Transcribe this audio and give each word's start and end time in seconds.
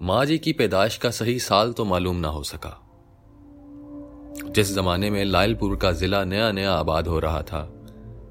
माँ 0.00 0.24
जी 0.26 0.38
की 0.38 0.52
पैदाइश 0.52 0.96
का 0.96 1.10
सही 1.10 1.38
साल 1.38 1.72
तो 1.72 1.84
मालूम 1.84 2.16
ना 2.16 2.28
हो 2.28 2.42
सका। 2.42 2.70
जिस 4.50 4.74
जमाने 4.74 5.10
में 5.10 5.24
लालपुर 5.24 5.76
का 5.76 5.92
जिला 5.92 6.22
नया 6.24 6.50
नया 6.52 6.72
आबाद 6.72 7.08
हो 7.08 7.18
रहा 7.18 7.42
था, 7.42 7.60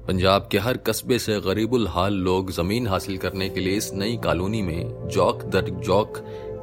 पंजाब 0.08 0.48
के 0.52 0.58
हर 0.58 0.76
कस्बे 0.76 1.18
से 1.18 1.40
गरीबुल 1.40 1.88
हाल 1.88 2.14
लोग 2.14 2.50
ज़मीन 2.50 2.86
हासिल 2.86 3.18
करने 3.18 3.48
के 3.48 3.60
लिए 3.60 3.76
इस 3.76 3.92
नई 3.94 4.16
कॉलोनी 4.16 4.62
में 4.62 5.08
जौक 5.08 5.42
दर 5.44 5.70
जौक 5.70 6.18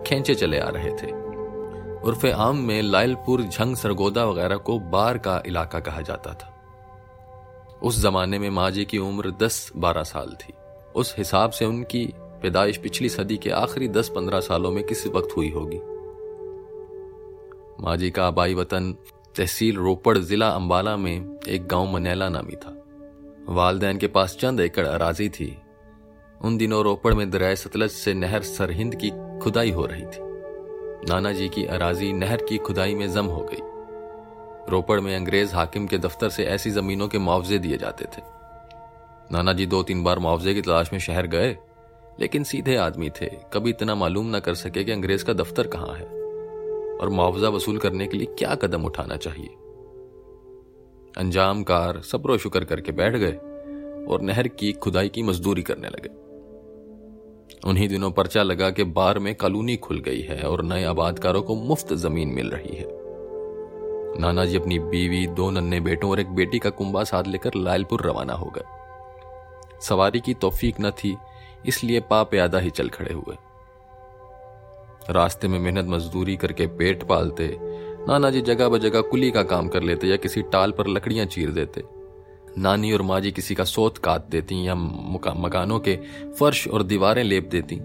खेचे 0.07 0.35
चले 0.35 0.59
आ 0.59 0.69
रहे 0.69 0.91
थे। 0.91 1.11
उर्फ़ 2.01 2.25
आम 2.27 2.57
में 2.57 2.81
लालपुर 2.81 3.41
झंग 3.41 3.75
सरगोदा 3.75 4.25
वगैरह 4.25 4.57
को 4.57 4.79
बार 4.79 5.17
का 5.17 5.41
इलाका 5.45 5.79
कहा 5.79 6.01
जाता 6.01 6.33
था। 6.33 6.47
उस 7.83 8.01
जमाने 8.01 8.39
में 8.39 8.49
माँ 8.49 8.71
जी 8.71 8.85
की 8.85 8.97
उम्र 8.97 9.31
दस 9.31 9.71
बारह 9.77 10.03
साल 10.03 10.35
थी। 10.41 10.53
उस 10.95 11.15
हिसाब 11.17 11.51
से 11.51 11.65
उनकी 11.65 12.13
पैदाइश 12.41 12.77
पिछली 12.77 13.09
सदी 13.09 13.37
के 13.37 13.49
आखिरी 13.49 13.87
दस 13.87 14.09
पंद्रह 14.09 14.39
सालों 14.39 14.71
में 14.71 14.83
किसी 14.83 15.09
वक्त 15.09 15.37
हुई 15.37 15.49
होगी? 15.49 15.77
माँ 17.83 17.97
जी 17.97 18.11
का 18.11 18.27
आबाई 18.27 18.53
वतन 18.53 18.95
तहसील 19.37 19.75
रोपड़ 19.75 20.17
जिला 20.17 20.49
अंबाला 20.49 20.97
में 20.97 21.39
एक 21.47 21.67
गाँव 21.67 21.93
मनेला 21.93 22.29
नामी 22.29 22.55
था। 22.55 22.85
वालदेन 23.49 23.97
के 23.97 24.07
पास 24.07 24.37
चंद 24.39 24.59
एकड़ 24.59 24.87
अराजी 24.87 25.29
थी। 25.29 25.57
उन 26.41 26.57
दिनों 26.57 26.83
रोपड़ 26.83 27.13
में 27.13 27.29
दरिया 27.29 27.55
सतलज 27.55 27.89
से 27.89 28.13
नहर 28.13 28.41
सरहिंद 28.41 28.95
की 28.95 29.39
खुदाई 29.39 29.71
हो 29.71 29.85
रही 29.85 30.05
थी। 30.05 30.31
नाना 31.09 31.31
जी 31.31 31.49
की 31.49 31.65
अराजी 31.65 32.13
नहर 32.13 32.37
की 32.37 32.57
खुदाई 32.57 32.95
में 32.95 33.13
जम 33.13 33.25
हो 33.25 33.49
गई। 33.51 33.59
रोपड़ 34.71 34.99
में 34.99 35.15
अंग्रेज़ 35.15 35.55
हाकिम 35.55 35.87
के 35.87 35.97
दफ्तर 35.97 36.29
से 36.29 36.43
ऐसी 36.43 36.71
जमीनों 36.71 37.07
के 37.07 37.17
मुआवजे 37.17 37.57
दिए 37.57 37.77
जाते 37.77 38.05
थे। 38.05 38.21
नाना 39.31 39.53
जी 39.53 39.65
दो 39.65 39.83
तीन 39.83 40.03
बार 40.03 40.19
मुआवजे 40.19 40.53
की 40.53 40.61
तलाश 40.61 40.93
में 40.93 40.99
शहर 40.99 41.27
गए। 41.27 41.57
लेकिन 42.19 42.43
सीधे 42.43 42.75
आदमी 42.75 43.09
थे। 43.09 43.25
कभी 43.25 43.69
इतना 43.69 43.95
मालूम 43.95 44.25
ना 44.25 44.39
कर 44.39 44.53
सके 44.53 44.83
कि 44.83 44.91
अंग्रेज़ 44.91 45.25
का 45.25 45.33
दफ्तर 45.33 45.67
कहाँ 45.67 45.95
है। 45.95 46.21
और 46.97 47.09
मुआवजा 47.09 47.49
वसूल 47.49 47.77
करने 47.77 48.07
के 48.07 48.17
लिए 48.17 48.35
क्या 48.37 48.55
कदम 48.55 48.85
उठाना 48.85 49.15
चाहिए? 49.15 49.49
अंजाम 51.17 51.63
कार 51.63 52.01
सब्रो 52.01 52.37
शुक्र 52.37 52.63
करके 52.63 52.91
बैठ 52.91 53.15
गए 53.15 53.33
और 54.05 54.21
नहर 54.21 54.47
की 54.47 54.73
खुदाई 54.73 55.09
की 55.09 55.23
मजदूरी 55.23 55.63
करने 55.63 55.87
लगे। 55.87 56.21
उन्हीं 57.69 57.87
दिनों 57.87 58.11
पर्चा 58.11 58.43
लगा 58.43 58.69
कि 58.69 58.83
बार 58.83 59.19
में 59.19 59.35
कॉलोनी 59.35 59.75
खुल 59.75 59.99
गई 59.99 60.21
है 60.21 60.43
और 60.43 60.63
नए 60.63 60.83
आबादकारों 60.83 61.41
को 61.41 61.55
मुफ़्त 61.55 61.93
ज़मीन 61.93 62.27
मिल 62.27 62.49
रही 62.49 62.75
है। 62.75 63.01
नाना 64.19 64.45
जी 64.45 64.57
अपनी 64.57 64.79
बीवी, 64.79 65.27
दो 65.27 65.49
नन्हे 65.49 65.79
बेटों 65.79 66.11
और 66.11 66.19
एक 66.19 66.29
बेटी 66.29 66.59
का 66.59 66.69
कुंबा 66.69 67.03
साथ 67.03 67.23
लेकर 67.27 67.51
लालपुर 67.55 68.01
रवाना 68.01 68.33
हो 68.33 68.53
गए। 68.57 68.63
सवारी 69.81 70.19
की 70.19 70.33
तोफीक 70.33 70.75
न 70.81 70.91
थी 70.91 71.17
इसलिए 71.65 71.99
पा 71.99 72.23
प्यादा 72.23 72.59
ही 72.59 72.69
चल 72.69 72.89
खड़े 72.89 73.13
हुए। 73.13 73.35
रास्ते 75.09 75.47
में 75.47 75.59
मेहनत 75.59 75.85
मजदूरी 75.85 76.35
करके 76.35 76.67
पेट 76.67 77.03
पालते 77.03 77.57
नाना 78.07 78.29
जी 78.29 78.41
जगह 78.41 78.69
ब 78.69 78.77
जगह 78.77 79.01
कुली 79.01 79.31
का 79.31 79.43
काम 79.43 79.67
कर 79.67 79.83
लेते 79.83 80.07
या 80.07 80.15
किसी 80.15 80.41
टाल 80.41 80.71
पर 80.71 80.87
लकड़ियाँ 80.87 81.25
चीर 81.25 81.49
देते। 81.51 81.83
नानी 82.57 82.91
और 82.91 83.01
माँ 83.01 83.19
जी 83.21 83.31
किसी 83.31 83.55
का 83.55 83.63
सोत 83.63 83.97
काट 83.97 84.25
देती 84.29 84.67
या 84.67 84.75
मकानों 84.75 85.79
के 85.79 85.95
फर्श 86.39 86.67
और 86.67 86.83
दीवारें 86.83 87.23
लेप 87.23 87.49
देती। 87.49 87.79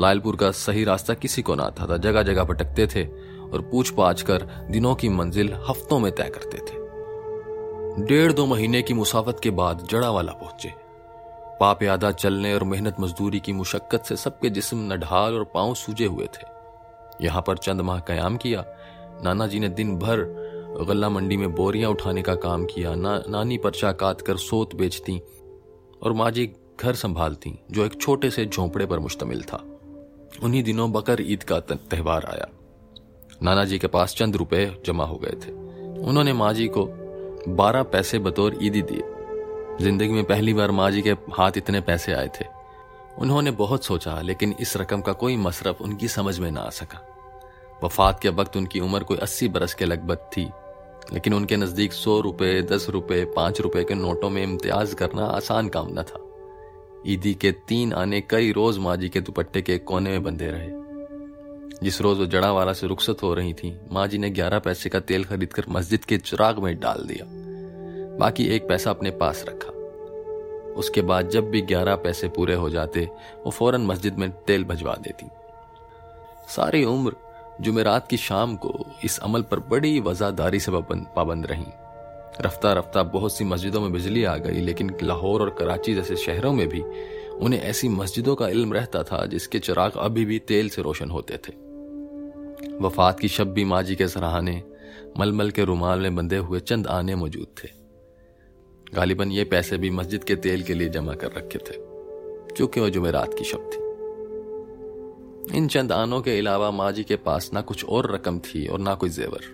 लालपुर 0.00 0.36
का 0.36 0.50
सही 0.50 0.84
रास्ता 0.84 1.14
किसी 1.14 1.42
को 1.42 1.54
ना 1.54 1.62
आता 1.62 1.86
था 1.86 1.96
जगह 1.96 2.22
जगह 2.22 2.44
भटकते 2.44 2.86
थे 2.86 3.04
और 3.48 3.68
पूछ 3.70 3.90
पाछ 3.90 4.22
कर 4.22 4.42
दिनों 4.70 4.94
की 4.94 5.08
मंजिल 5.08 5.52
हफ्तों 5.68 5.98
में 5.98 6.10
तय 6.12 6.30
करते 6.34 6.58
थे। 6.58 6.76
डेढ़ 8.06 8.32
दो 8.32 8.46
महीने 8.46 8.82
की 8.82 8.94
मुसाफत 8.94 9.40
के 9.42 9.50
बाद 9.50 9.86
जड़ा 9.90 10.10
वाला 10.10 10.32
पहुँचे। 10.32 10.87
पाप 11.60 11.82
यादा 11.82 12.10
चलने 12.12 12.52
और 12.54 12.64
मेहनत 12.64 12.96
मजदूरी 13.00 13.40
की 13.40 13.52
मुशक्कत 13.52 14.04
से 14.04 14.16
सबके 14.16 14.50
जिस्म 14.50 14.92
नढाल 14.92 15.34
और 15.34 15.44
पाँव 15.44 15.74
सूजे 15.74 16.04
हुए 16.04 16.26
थे। 16.26 16.46
यहाँ 17.24 17.42
पर 17.46 17.58
चंद 17.58 17.80
माह 17.80 18.00
कयाम 18.00 18.36
किया 18.36 18.64
नाना 19.24 19.46
जी 19.46 19.60
ने 19.60 19.68
दिन 19.68 19.96
भर 19.98 20.20
गल्ला 20.88 21.08
मंडी 21.08 21.36
में 21.36 21.54
बोरियाँ 21.54 21.90
उठाने 21.90 22.22
का 22.22 22.34
काम 22.36 22.64
किया 22.64 22.94
ना, 22.94 23.22
नानी 23.28 23.58
पर्चा 23.58 23.92
काट 23.92 24.20
कर 24.20 24.36
सोत 24.36 24.74
बेचती 24.74 25.18
और 26.02 26.12
माँ 26.12 26.30
जी 26.30 26.46
घर 26.80 26.94
संभालती 26.94 27.58
जो 27.70 27.84
एक 27.84 28.00
छोटे 28.00 28.30
से 28.30 28.46
झोंपड़े 28.46 28.86
पर 28.86 28.98
मुश्तमिल 28.98 29.42
था। 29.42 29.64
उन्हीं 30.42 30.62
दिनों 30.62 30.90
बकर 30.92 31.20
ईद 31.22 31.42
का 31.42 31.60
त्यौहार 31.60 32.24
आया। 32.24 32.48
नाना 33.42 33.64
जी 33.64 33.78
के 33.78 33.86
पास 33.86 34.14
चंद 34.14 34.36
रुपए 34.36 34.66
जमा 34.86 35.04
हो 35.04 35.16
गए 35.16 35.36
थे। 35.42 35.52
उन्होंने 36.00 36.32
माँ 36.32 36.52
जी 36.54 36.68
को 36.68 36.84
बारह 37.48 37.82
पैसे 37.82 38.18
बतौर 38.18 38.58
ईदी 38.62 38.82
दिए। 38.82 39.02
ज़िंदगी 39.80 40.08
में 40.08 40.24
पहली 40.24 40.52
बार 40.54 40.70
माँ 40.70 40.90
जी 40.90 41.02
के 41.02 41.10
हाथ 41.32 41.56
इतने 41.56 41.80
पैसे 41.80 42.12
आए 42.12 42.28
थे। 42.40 42.44
उन्होंने 43.18 43.50
बहुत 43.50 43.84
सोचा, 43.84 44.20
लेकिन 44.20 44.54
इस 44.60 44.76
रकम 44.76 45.00
का 45.00 45.12
कोई 45.12 45.36
मसरफ 45.36 45.80
उनकी 45.82 46.08
समझ 46.08 46.38
में 46.38 46.50
ना 46.50 46.60
आ 46.60 46.70
सका। 46.70 47.00
वफात 47.84 48.20
के 48.20 48.28
वक्त 48.28 48.56
उनकी 48.56 48.80
उम्र 48.80 49.02
कोई 49.02 49.18
अस्सी 49.18 49.48
बरस 49.48 49.74
के 49.74 49.84
लगभग 49.84 50.28
थी, 50.32 50.48
लेकिन 51.12 51.34
उनके 51.34 51.56
नज़दीक 51.56 51.92
सौ 51.92 52.18
रुपये 52.20 52.62
दस 52.62 52.88
रुपये 52.90 53.24
पाँच 53.36 53.60
रुपये 53.60 53.84
के 53.84 53.94
नोटों 53.94 54.30
में 54.30 54.42
इम्तियाज़ 54.42 54.94
करना 54.94 55.26
आसान 55.26 55.68
काम 55.68 55.88
न 55.90 56.02
था। 56.02 56.24
ईदी 57.06 57.34
के 57.34 57.52
तीन 57.68 57.92
आने 57.92 58.20
कई 58.20 58.52
रोज 58.52 58.78
माँ 58.78 58.96
जी 58.96 59.08
के 59.08 59.20
दुपट्टे 59.20 59.62
के 59.62 59.78
कोने 59.80 60.10
में 60.10 60.22
बंधे 60.22 60.50
रहे। 60.50 60.70
जिस 61.82 62.00
रोज 62.00 62.18
वो 62.18 62.26
जड़ा 62.26 62.52
वाला 62.52 62.72
से 62.72 62.86
रुखसत 62.86 63.22
हो 63.22 63.34
रही 63.34 63.54
थी 63.54 63.76
माँ 63.92 64.06
जी 64.06 64.18
ने 64.18 64.30
ग्यारह 64.30 64.58
पैसे 64.58 64.90
का 64.90 65.00
तेल 65.00 65.24
खरीद 65.24 65.52
कर 65.52 65.64
मस्जिद 65.68 66.04
के 66.04 66.18
चिराग 66.18 66.58
में 66.58 66.78
डाल 66.80 67.06
दिया। 67.06 67.34
बाकी 68.18 68.44
एक 68.46 68.68
पैसा 68.68 68.90
अपने 68.90 69.10
पास 69.10 69.44
रखा। 69.48 69.72
उसके 70.72 71.02
बाद 71.02 71.28
जब 71.28 71.50
भी 71.50 71.62
ग्यारह 71.62 71.96
पैसे 71.96 72.28
पूरे 72.28 72.54
हो 72.54 72.70
जाते, 72.70 73.08
वो 73.44 73.50
फ़ौरन 73.50 73.80
मस्जिद 73.80 74.18
में 74.18 74.30
तेल 74.30 74.64
भजवा 74.64 74.94
देती। 74.94 75.26
सारी 76.48 76.84
उम्र 76.84 77.12
जुमेरात 77.60 78.08
की 78.08 78.16
शाम 78.16 78.56
को 78.56 78.86
इस 79.04 79.18
अमल 79.18 79.42
पर 79.42 79.60
बड़ी 79.60 80.00
वजादारी 80.00 80.60
से 80.60 80.72
पाबंद 80.72 81.46
रही। 81.46 81.66
रफ्ता 82.40 82.72
रफ्ता 82.72 83.02
बहुत 83.02 83.36
सी 83.36 83.44
मस्जिदों 83.44 83.80
में 83.80 83.92
बिजली 83.92 84.24
आ 84.24 84.36
गई, 84.36 84.60
लेकिन 84.60 84.96
लाहौर 85.02 85.40
और 85.40 85.50
कराची 85.50 85.94
जैसे 85.94 86.16
शहरों 86.16 86.52
में 86.52 86.68
भी 86.68 86.80
उन्हें 87.32 87.60
ऐसी 87.60 87.88
मस्जिदों 87.88 88.34
का 88.34 88.48
इल्म 88.48 88.72
रहता 88.72 89.02
था 89.02 89.26
जिसके 89.26 89.58
चिराग 89.58 89.92
अभी 89.96 90.24
भी 90.24 90.38
तेल 90.38 90.68
से 90.68 90.82
रोशन 90.82 91.10
होते 91.10 91.36
थे। 91.36 91.52
वफात 92.78 93.20
की 93.20 93.28
शब 93.28 93.52
भी 93.52 93.64
माजी 93.64 93.96
के 93.96 94.08
सराहने, 94.08 94.62
मलमल 95.18 95.50
के 95.50 95.64
रुमाल 95.64 96.00
में 96.00 96.16
बंधे 96.16 96.36
हुए 96.36 96.60
चंद 96.60 96.86
आने 96.86 97.14
मौजूद 97.14 97.46
थे। 97.64 97.77
गालिबन 98.94 99.30
ये 99.32 99.44
पैसे 99.44 99.76
भी 99.78 99.90
मस्जिद 99.90 100.24
के 100.24 100.36
तेल 100.36 100.62
के 100.62 100.74
लिए 100.74 100.88
जमा 100.88 101.14
कर 101.14 101.32
रखे 101.32 101.58
थे, 101.60 101.76
चूँकि 102.54 102.80
वो 102.80 102.88
जुमेरात 102.90 103.34
की 103.34 103.44
शब 103.44 103.70
थी। 103.72 103.86
इन 105.56 105.68
चंद 105.68 105.92
आनों 105.92 106.20
के 106.20 106.38
अलावा 106.38 106.70
माजी 106.70 107.04
के 107.04 107.16
पास 107.18 107.50
ना 107.54 107.60
कुछ 107.60 107.84
और 107.84 108.12
रकम 108.14 108.38
थी 108.38 108.66
और 108.66 108.78
ना 108.78 108.94
कोई 108.94 109.10
जेवर। 109.10 109.44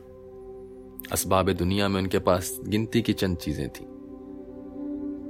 असबाब 1.13 1.51
दुनिया 1.53 1.89
में 1.89 2.01
उनके 2.01 2.19
पास 2.19 2.59
गिनती 2.65 3.03
की 3.03 3.13
चंद 3.13 3.37
चीज़ें 3.37 3.69
थी। 3.69 3.85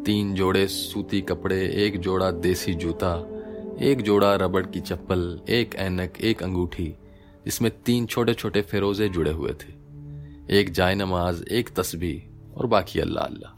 तीन 0.04 0.34
जोड़े 0.34 0.66
सूती 0.69 1.21
कपड़े, 1.21 1.60
एक 1.76 1.98
जोड़ा 2.00 2.31
देसी 2.31 2.75
जूता, 2.75 3.15
एक 3.82 4.03
जोड़ा 4.03 4.34
रबड़ 4.34 4.66
की 4.66 4.81
चप्पल, 4.81 5.41
एक 5.48 5.75
ऐनक, 5.76 6.21
एक 6.21 6.42
अंगूठी, 6.42 6.94
जिसमें 7.44 7.71
तीन 7.86 8.06
छोटे 8.06 8.34
छोटे 8.34 8.62
फेरोजे 8.62 9.09
जुड़े 9.09 9.31
हुए 9.31 9.53
थे। 9.53 9.72
एक 10.59 10.71
जाय 10.71 10.94
नमाज़ 10.94 11.42
एक 11.44 11.69
तस्बीह 11.76 12.56
और 12.59 12.66
बाकी 12.66 13.00
अल्लाह 13.00 13.25
अल्लाह 13.25 13.53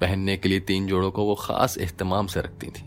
पहनने 0.00 0.36
के 0.36 0.48
लिए 0.48 0.60
तीन 0.60 0.86
जोड़ों 0.86 1.10
को 1.10 1.24
वो 1.24 1.34
खास 1.34 1.78
एहतमाम 1.78 2.26
से 2.26 2.40
रखती 2.40 2.66
थी। 2.66 2.84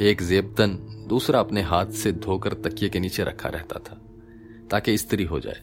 एक 0.00 0.22
जेबतन 0.22 0.78
दूसरा 1.08 1.40
अपने 1.40 1.62
हाथ 1.62 1.86
से 1.86 2.12
धोकर 2.12 2.52
तकिए 2.52 2.88
के 2.88 3.00
नीचे 3.00 3.24
रखा 3.24 3.48
रहता 3.48 3.78
था, 3.78 4.00
ताकि 4.70 4.94
इस्त्री 4.94 5.24
हो 5.24 5.40
जाए। 5.40 5.62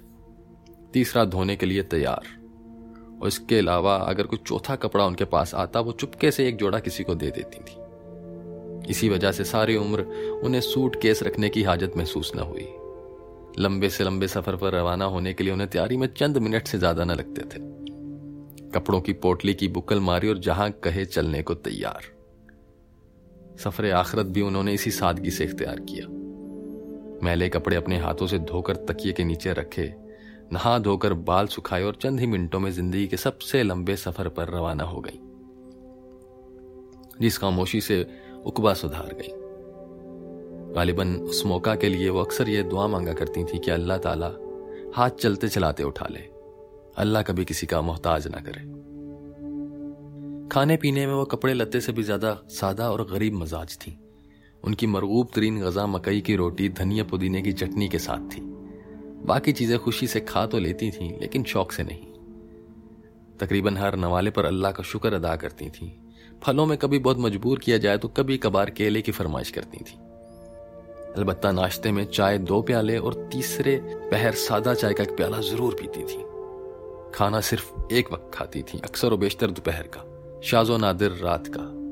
तीसरा 0.94 1.26
धोने 1.26 1.56
के 1.56 1.66
लिए 1.66 1.84
तैयार। 1.84 2.28
और 3.22 3.28
इसके 3.28 3.58
अलावा 3.58 3.96
अगर 3.96 4.24
कोई 4.24 4.40
चौथा 4.48 4.76
कपड़ा 4.76 5.06
उनके 5.06 5.26
पास 5.26 5.56
आता, 5.56 5.80
वो 5.80 5.92
चुपके 5.92 6.32
से 6.32 6.48
एक 6.48 6.58
जोड़ा 6.58 6.80
किसी 6.80 7.04
को 7.04 7.16
दे 7.16 7.32
देती 7.32 7.60
थी। 7.60 7.82
इसी 8.92 9.10
वजह 9.10 9.32
से 9.32 9.44
सारी 9.44 9.76
उम्र 9.76 10.02
उन्हें 10.44 10.62
सूट 10.62 11.02
केस 11.02 11.24
रखने 11.24 11.50
की 11.50 11.64
हाजत 11.64 11.94
महसूस 11.98 12.32
न 12.36 12.40
हुई। 12.40 12.68
लंबे 13.60 13.90
से 13.90 14.04
लंबे 14.04 14.28
सफ़र 14.28 14.56
पर 14.56 14.74
रवाना 14.74 15.06
होने 15.06 15.34
के 15.34 15.44
लिए 15.44 15.54
उन्हें 15.54 15.70
तैयारी 15.70 15.98
में 15.98 16.08
चंद 16.08 16.38
मिनट 16.38 16.68
से 16.68 16.78
ज़्यादा 16.78 17.04
न 17.04 17.12
लगते 17.12 17.42
थे। 17.42 17.62
कपड़ों 18.76 19.00
की 19.02 19.14
पोटली 19.16 19.54
की 19.54 19.68
बुक्कल 19.70 20.00
मारी 20.02 20.30
और 20.30 20.38
जहाँ 20.40 20.70
कहे 20.84 21.06
चलने 21.08 21.42
को 21.42 21.54
तैयार। 21.56 22.12
सफ़र 23.60 23.92
आखरत 23.94 24.26
भी 24.28 24.42
उन्होंने 24.42 24.74
इसी 24.74 24.92
सादगी 24.92 25.32
से 25.32 25.44
इख्तियार 25.44 25.80
किया। 25.82 26.08
मैले 27.24 27.50
कपड़े 27.50 27.76
अपने 27.76 27.98
हाथों 28.00 28.28
से 28.28 28.40
धोकर 28.42 28.76
तकिए 28.88 29.14
के 29.14 29.24
नीचे 29.24 29.54
रखे, 29.54 29.94
नहा 30.54 30.78
धोकर 30.80 31.14
बाल 31.28 31.48
सुखाए 31.48 31.84
और 31.84 31.96
चंद 31.96 32.20
ही 32.20 32.26
मिनटों 32.28 32.60
में 32.60 32.72
ज़िंदगी 32.72 33.08
के 33.08 33.18
सबसे 33.18 33.62
लंबे 33.64 33.96
सफ़र 33.98 34.28
पर 34.30 34.50
रवाना 34.50 34.84
हो 34.84 35.02
गई, 35.02 35.20
जिस 37.22 37.38
खामोशी 37.38 37.82
से 37.82 38.06
उकबा 38.46 38.74
सुधार 38.74 39.14
गई। 39.14 39.32
गालिबन 40.76 41.16
उस 41.16 41.46
मौका 41.46 41.76
के 41.76 41.90
लिए 41.90 42.10
वो 42.10 42.22
अक्सर 42.22 42.50
यह 42.50 42.64
दुआ 42.64 42.88
मांगा 42.88 43.14
करती 43.14 43.44
थी 43.44 43.60
कि 43.60 43.72
अल्लाह 43.72 43.98
ताला 44.00 44.32
हाथ 44.96 45.10
चलते 45.20 45.48
चलाते 45.50 45.84
उठा 45.84 46.08
ले। 46.12 46.33
अल्लाह 46.96 47.22
कभी 47.24 47.46
किसी 47.46 47.68
का 47.68 47.82
मोहताज 47.82 48.28
ना 48.28 48.40
करे। 48.40 48.62
खाने 50.50 50.76
पीने 50.78 51.06
में 51.08 51.14
वो 51.14 51.24
कपड़े 51.26 51.54
लत्ते 51.54 51.80
से 51.82 51.92
भी 51.92 52.04
ज़्यादा 52.04 52.38
सादा 52.52 52.90
और 52.92 53.04
गरीब 53.12 53.34
मजाज 53.34 53.78
थी। 53.78 53.98
उनकी 54.64 54.88
मरगूब 54.88 55.30
तरीन 55.36 55.60
गजा 55.62 55.86
मकई 55.88 56.22
की 56.22 56.36
रोटी, 56.36 56.70
धनिया 56.72 57.04
पुदीने 57.04 57.42
की 57.42 57.54
चटनी 57.54 57.88
के 57.90 58.00
साथ 58.00 58.30
थी। 58.32 58.42
बाकी 59.26 59.52
चीज़ें 59.52 59.78
खुशी 59.80 60.08
से 60.08 60.20
खा 60.22 60.46
तो 60.46 60.60
लेती 60.60 60.90
थीं, 60.92 61.12
लेकिन 61.22 61.44
शौक 61.44 61.72
से 61.72 61.84
नहीं। 61.84 62.06
तकरीबन 63.40 63.78
हर 63.78 63.96
नवाले 63.96 64.32
पर 64.32 64.46
अल्लाह 64.46 64.72
का 64.72 64.84
शुक्र 64.84 65.14
अदा 65.14 65.36
करती 65.36 65.70
थीं। 65.70 65.90
फलों 66.44 66.66
में 66.66 66.78
कभी 66.78 67.00
बहुत 67.00 67.20
मजबूर 67.20 67.60
किया 67.60 67.78
जाए 67.78 67.98
तो 67.98 68.08
कभी 68.10 68.38
कभार 68.38 68.70
केले 68.72 69.02
की 69.02 69.12
फरमाइश 69.12 69.52
करती 69.52 69.78
थी। 69.80 69.98
अलबत्ता 71.18 71.52
नाश्ते 71.52 71.92
में 71.92 72.04
चाय 72.08 72.38
दो 72.40 72.62
प्याले 72.62 72.98
और 73.00 73.14
तीसरे 73.34 73.76
पहर 74.12 74.34
सादा 74.42 74.74
चाय 74.76 74.94
का 74.94 75.04
एक 75.04 75.16
प्याला 75.18 75.40
ज़रूर 75.42 75.76
पीती 75.82 76.04
थी। 76.04 76.24
खाना 77.16 77.42
सिर्फ़ 77.42 77.94
एक 77.94 78.12
वक्त 78.12 78.32
खाती 78.34 78.62
थी, 78.62 78.78
अक्सर 78.78 79.12
और 79.12 79.18
बेशतर 79.18 79.52
दोपहर 79.52 79.90
का, 79.96 80.42
शाजो 80.42 80.78
नादिर 80.78 81.12
रात 81.12 81.48
का। 81.48 81.84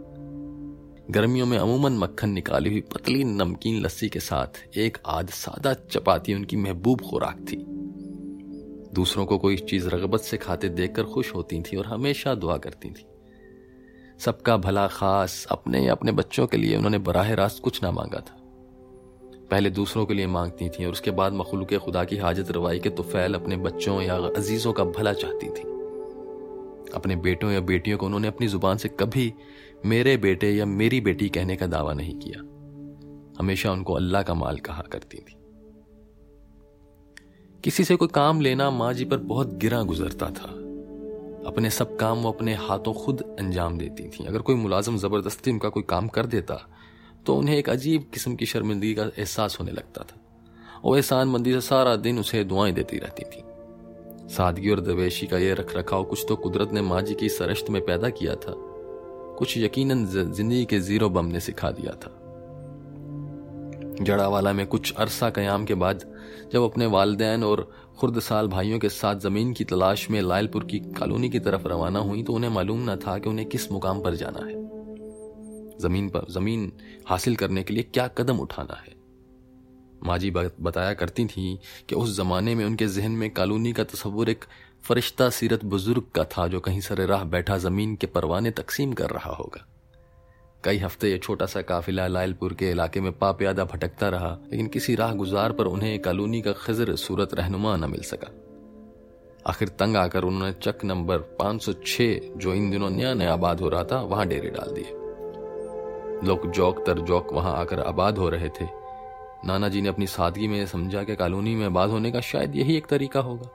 गर्मियों 1.14 1.46
में 1.46 1.58
अमूमन 1.58 1.94
मक्खन 1.94 2.30
निकाली 2.30 2.70
हुई 2.70 2.82
पतली 2.82 3.24
नमकीन 3.24 3.82
लस्सी 3.82 4.10
के 4.10 4.20
साथ 4.20 4.78
एक 4.78 4.98
आध 5.06 5.30
सादा 5.30 5.74
चपाती 5.74 6.34
उनकी 6.34 6.56
महबूब 6.56 7.02
खुराक 7.02 7.38
थी। 7.38 7.66
दूसरों 8.94 9.26
को 9.26 9.38
कोई 9.38 9.58
चीज़ 9.58 9.88
रगबत 9.88 10.20
से 10.20 10.38
खाते 10.38 10.70
देखकर 10.70 11.04
खुश 11.04 11.36
होती 11.36 11.62
थी 11.62 11.78
और 11.78 11.86
हमेशा 11.86 12.36
दुआ 12.36 12.58
करती 12.58 12.90
थी। 12.90 13.06
सबका 14.20 14.58
भला 14.58 14.88
खास, 14.88 15.48
अपने 15.52 15.86
या 15.86 15.92
अपने 15.92 16.12
बच्चों 16.12 16.48
के 16.48 16.58
लिए 16.58 16.76
उन्होंने 16.76 16.98
बराह 16.98 17.34
रास्त 17.34 17.64
कुछ 17.64 17.84
ना 17.84 17.92
मांगा 17.92 18.20
था। 18.20 18.41
पहले 19.52 19.70
दूसरों 19.70 20.06
के 20.06 20.14
लिए 20.14 20.28
मांगती 20.28 20.70
थी 20.70 20.86
और 20.86 20.92
उसके 20.92 21.12
बाद 21.12 21.34
मखलूक 21.34 21.74
खुदा 21.74 22.04
की 22.04 22.18
हाजत 22.18 22.52
रवाई 22.52 22.80
के 22.80 22.90
तुफैल 22.90 23.34
अपने 23.34 23.58
बच्चों 23.58 24.02
या 24.02 24.16
अजीजों 24.16 24.74
का 24.74 24.84
भला 24.84 25.14
चाहती 25.14 25.50
थी। 25.50 25.64
अपने 26.94 27.16
बेटों 27.16 27.52
या 27.52 27.60
बेटियों 27.60 27.98
को 27.98 28.06
उन्होंने 28.06 28.28
अपनी 28.28 28.48
ज़ुबान 28.48 28.78
से 28.78 28.90
कभी 28.90 29.34
मेरे 29.86 30.18
बेटे 30.18 30.52
या 30.52 30.66
मेरी 30.66 31.02
बेटी 31.02 31.30
कहने 31.30 31.56
का 31.56 31.68
दावा 31.68 31.94
नहीं 31.94 32.16
किया। 32.16 32.40
हमेशा 33.40 33.72
उनको 33.72 33.94
अल्लाह 33.94 34.24
का 34.24 34.34
माल 34.34 34.58
कहा 34.58 34.82
करती 34.82 35.18
थी। 35.18 35.36
किसी 37.64 37.84
से 37.84 37.96
कोई 37.96 38.08
काम 38.08 38.42
लेना 38.42 38.72
माँ 38.72 38.94
जी 38.94 39.06
पर 39.06 39.18
बहुत 39.18 39.54
गिरा 39.54 39.82
गुजरता 39.84 40.26
था। 40.26 40.48
अपने 41.48 41.70
सब 41.70 41.98
काम 41.98 42.18
वो 42.18 42.32
अपने 42.32 42.54
हाथों 42.54 42.94
खुद 42.94 43.22
अंजाम 43.40 43.78
देती 43.78 44.04
थी। 44.04 44.26
अगर 44.26 44.40
कोई 44.40 44.56
मुलाजम 44.56 44.98
ज़बरदस्ती 44.98 45.52
उनका 45.52 45.70
कोई 45.70 45.84
काम 45.84 46.08
कर 46.08 46.26
देता 46.26 46.71
तो 47.26 47.36
उन्हें 47.36 47.58
एक 47.58 47.70
अजीब 47.70 48.06
किस्म 48.14 48.36
की 48.36 48.46
शर्मिंदगी 48.46 48.94
का 48.94 49.04
एहसास 49.04 49.58
होने 49.60 49.72
लगता 49.72 50.04
था। 50.04 50.18
और 50.84 50.96
एहसान 50.98 51.28
मंदी 51.28 51.54
से 51.54 51.62
सारा 51.62 51.96
दिन 51.96 52.20
उसे 52.20 52.44
दुआएँ 52.44 52.74
देती 52.74 52.98
रहती 52.98 53.24
थी। 53.24 53.44
सादगी 54.36 54.70
और 54.70 54.80
दवेशी 54.80 55.28
का 55.28 55.38
यह 55.38 55.54
रख 55.54 55.76
रखाव 55.78 56.04
कुछ 56.04 56.26
तो 56.30 56.36
कुदरत 56.36 56.72
ने 56.74 56.82
माँ 56.82 57.02
जी 57.02 57.14
की 57.14 57.30
सरश्त 57.30 57.70
में 57.70 57.82
पैदा 57.86 58.10
किया 58.10 58.36
था। 58.36 58.54
कुछ 59.38 59.58
यकीनन 59.58 60.06
ज़िंदगी 60.06 60.66
के 60.66 60.80
ज़ीरो 60.80 61.10
बम 61.10 61.26
ने 61.26 61.40
सिखा 61.40 61.72
दिया 61.72 61.94
था। 61.94 62.18
जड़ावाला 64.02 64.54
में 64.54 64.66
कुछ 64.68 64.94
अरसा 64.94 65.30
कयाम 65.30 65.66
के 65.66 65.74
बाद 65.74 66.04
जब 66.54 66.64
अपने 66.64 66.86
वालदेन 66.86 67.44
और 67.44 67.70
खुर्द 68.00 68.20
साल 68.20 68.48
भाइयों 68.48 68.80
के 68.80 68.90
साथ 68.90 69.16
ज़मीन 69.16 69.54
की 69.54 69.64
तलाश 69.64 70.10
में 70.12 70.22
लायलपुर 70.22 70.64
की 70.64 70.80
कॉलोनी 70.80 71.30
की 71.30 71.40
तरफ़ 71.40 71.68
रवाना 71.68 72.00
हुई 72.00 72.24
तो 72.24 72.34
उन्हें 72.34 72.52
मालूम 72.52 72.90
न 72.90 72.96
था 72.96 73.18
कि 73.18 73.30
उन्हें 73.30 73.48
किस 73.50 73.72
मुकाम 73.72 74.02
पर 74.02 74.16
जाना 74.16 74.46
है। 74.46 74.61
ज़मीन 75.82 76.10
पर, 76.10 76.26
ज़मीन 76.30 76.72
हासिल 77.08 77.36
करने 77.36 77.64
के 77.64 77.74
लिए 77.74 77.84
क्या 77.84 78.08
कदम 78.08 78.40
उठाना 78.40 78.82
है? 78.82 78.94
माजी 80.04 80.32
बताया 80.32 80.94
करती 80.94 81.26
थी 81.26 81.60
कि 81.90 81.96
उस 81.96 82.16
जमाने 82.18 82.56
में 82.56 82.66
उनके 82.66 82.88
जहन 82.88 83.12
में 83.12 83.30
कॉलोनी 83.34 83.74
का 83.74 83.84
तस्वुर 83.84 84.30
एक 84.30 84.46
फरिश्ता 84.84 85.30
सीरत 85.30 85.66
बुज़ुर्ग 85.66 86.04
का 86.16 86.24
था 86.28 86.48
जो 86.48 86.60
कहीं 86.60 86.80
सरे 86.82 87.06
राह 87.06 87.24
बैठा 87.24 87.58
ज़मीन 87.58 87.96
के 87.96 88.08
परवाने 88.08 88.52
तकसीम 88.52 88.94
कर 88.94 89.10
रहा 89.10 89.34
होगा। 89.34 89.66
कई 90.64 90.78
हफ़्ते 90.78 91.10
ये 91.12 91.18
छोटा 91.18 91.46
सा 91.46 91.62
काफिला 91.62 92.08
लायलपुर 92.08 92.54
के 92.54 92.70
इलाके 92.72 93.02
में 93.02 93.12
पा 93.12 93.32
प्यादा 93.32 93.64
भटकता 93.66 94.10
रहा, 94.10 94.38
लेकिन 94.52 94.68
किसी 94.68 94.96
राह 94.96 95.14
गुजार 95.14 95.52
पर 95.52 95.66
उन्हें 95.66 96.00
कॉलोनी 96.02 96.42
का 96.42 96.52
खजर 96.54 96.96
सूरत 96.96 97.34
रहनुमा 97.34 97.76
न 97.76 97.90
मिल 97.90 98.02
सका। 98.02 98.32
आखिर 99.48 99.68
तंग 99.70 99.96
आकर 99.98 100.24
उन्होंने 100.24 100.54
चक 100.54 100.86
नंबर 100.86 101.18
506 101.40 102.20
जो 102.38 102.54
इन 102.54 102.70
दिनों 102.72 102.90
नया 102.90 103.14
नया 103.14 103.34
आबाद 103.34 103.62
हो 103.62 103.70
रहा 103.70 103.84
था, 103.84 104.02
वहाँ 104.02 104.28
डेरे 104.28 104.50
डाल 104.50 104.74
दिए। 104.74 105.01
लोग 106.24 106.52
जौक 106.52 106.84
तर 106.86 107.00
जौक 107.00 107.34
वहाँ 107.34 107.58
आकर 107.58 107.80
आबाद 107.80 108.18
हो 108.18 108.30
रहे 108.30 108.50
थे। 108.50 108.68
नाना 109.46 109.70
जी 109.70 109.82
ने 109.82 109.90
अपनी 109.90 110.08
सादगी 110.08 110.48
में 110.48 110.66
समझा 110.66 111.04
कि 111.04 111.16
कॉलोनी 111.16 111.56
में 111.56 111.66
आबाद 111.66 111.90
होने 111.90 112.12
का 112.12 112.20
शायद 112.22 112.56
यही 112.56 112.78
एक 112.78 112.88
तरीका 112.88 113.20
होगा। 113.20 113.50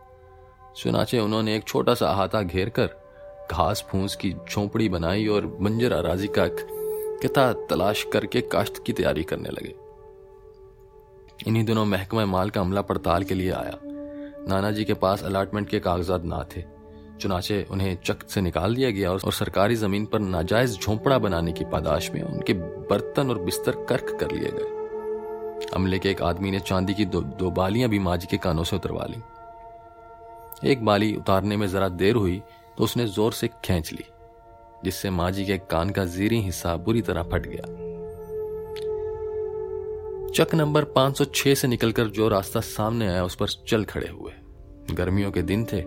सुनाचे 0.76 1.18
उन्होंने 1.18 1.56
एक 1.56 1.64
छोटा 1.64 1.94
सा 1.94 2.08
अहाता 2.08 2.42
घेर 2.42 2.68
कर 2.68 2.86
घास 3.52 3.86
फूस 3.90 4.16
की 4.16 4.34
झोंपड़ी 4.50 4.88
बनाई 4.88 5.26
और 5.26 5.46
बंजर 5.46 5.92
अराजी 5.92 6.28
का 6.28 6.48
किता 6.48 7.52
तलाश 7.52 8.06
करके 8.12 8.40
काश्त 8.40 8.82
की 8.86 8.92
तैयारी 8.92 9.22
करने 9.22 9.48
लगे। 9.48 9.74
इन्हीं 11.46 11.64
दिनों 11.64 11.84
महकमा 11.84 12.26
माल 12.26 12.50
का 12.50 12.60
अमला 12.60 12.82
पड़ताल 12.82 13.24
के 13.24 13.34
लिए 13.34 13.50
आया। 13.50 13.78
नाना 14.48 14.70
जी 14.70 14.84
के 14.84 14.94
पास 14.94 15.24
अलाटमेंट 15.24 15.68
के 15.68 15.80
कागजात 15.80 16.24
ना 16.24 16.46
थे। 16.56 16.75
चुनाचे 17.20 17.66
उन्हें 17.70 17.96
चक 18.04 18.28
से 18.28 18.40
निकाल 18.40 18.74
दिया 18.74 18.90
गया 18.90 19.10
और 19.10 19.32
सरकारी 19.32 19.74
ज़मीन 19.74 20.06
पर 20.06 20.18
नाजायज 20.18 20.78
झोंपड़ा 20.78 21.18
बनाने 21.18 21.52
की 21.52 21.64
पादाश 21.64 22.10
में 22.14 22.22
उनके 22.22 22.52
बर्तन 22.90 23.30
और 23.30 23.38
बिस्तर 23.38 23.84
कर्क 23.88 24.16
कर 24.20 24.30
लिए 24.30 24.50
गए। 24.54 24.74
अमले 25.74 25.98
के 25.98 26.10
एक 26.10 26.22
आदमी 26.22 26.50
ने 26.50 26.60
चांदी 26.60 26.94
की 26.94 27.04
दो, 27.04 27.20
दो 27.20 27.50
बालियाँ 27.50 27.88
भी 27.90 27.98
माजी 27.98 28.26
के 28.26 28.36
कानों 28.36 28.64
से 28.64 28.76
उतरवा 28.76 29.06
ली। 29.06 29.22
एक 30.70 30.84
बाली 30.84 31.14
उतारने 31.16 31.56
में 31.56 31.66
जरा 31.68 31.88
देर 31.88 32.14
हुई 32.14 32.42
तो 32.78 32.84
उसने 32.84 33.06
ज़ोर 33.06 33.32
से 33.32 33.48
खींच 33.64 33.92
ली 33.92 34.04
जिससे 34.84 35.10
माँ 35.10 35.30
जी 35.30 35.44
के 35.44 35.58
कान 35.70 35.90
का 35.90 36.04
जीरी 36.04 36.40
हिस्सा 36.40 36.76
बुरी 36.76 37.02
तरह 37.02 37.22
फट 37.22 37.46
गया। 37.46 37.74
चक 40.34 40.54
नंबर 40.54 40.84
506 40.96 41.54
से 41.54 41.68
निकलकर 41.68 42.06
जो 42.08 42.28
रास्ता 42.28 42.60
सामने 42.60 43.06
आया 43.08 43.24
उस 43.24 43.34
पर 43.34 43.48
चल 43.68 43.84
खड़े 43.84 44.08
हुए। 44.08 44.32
गर्मियों 44.94 45.30
के 45.32 45.42
दिन 45.42 45.64
थे 45.64 45.80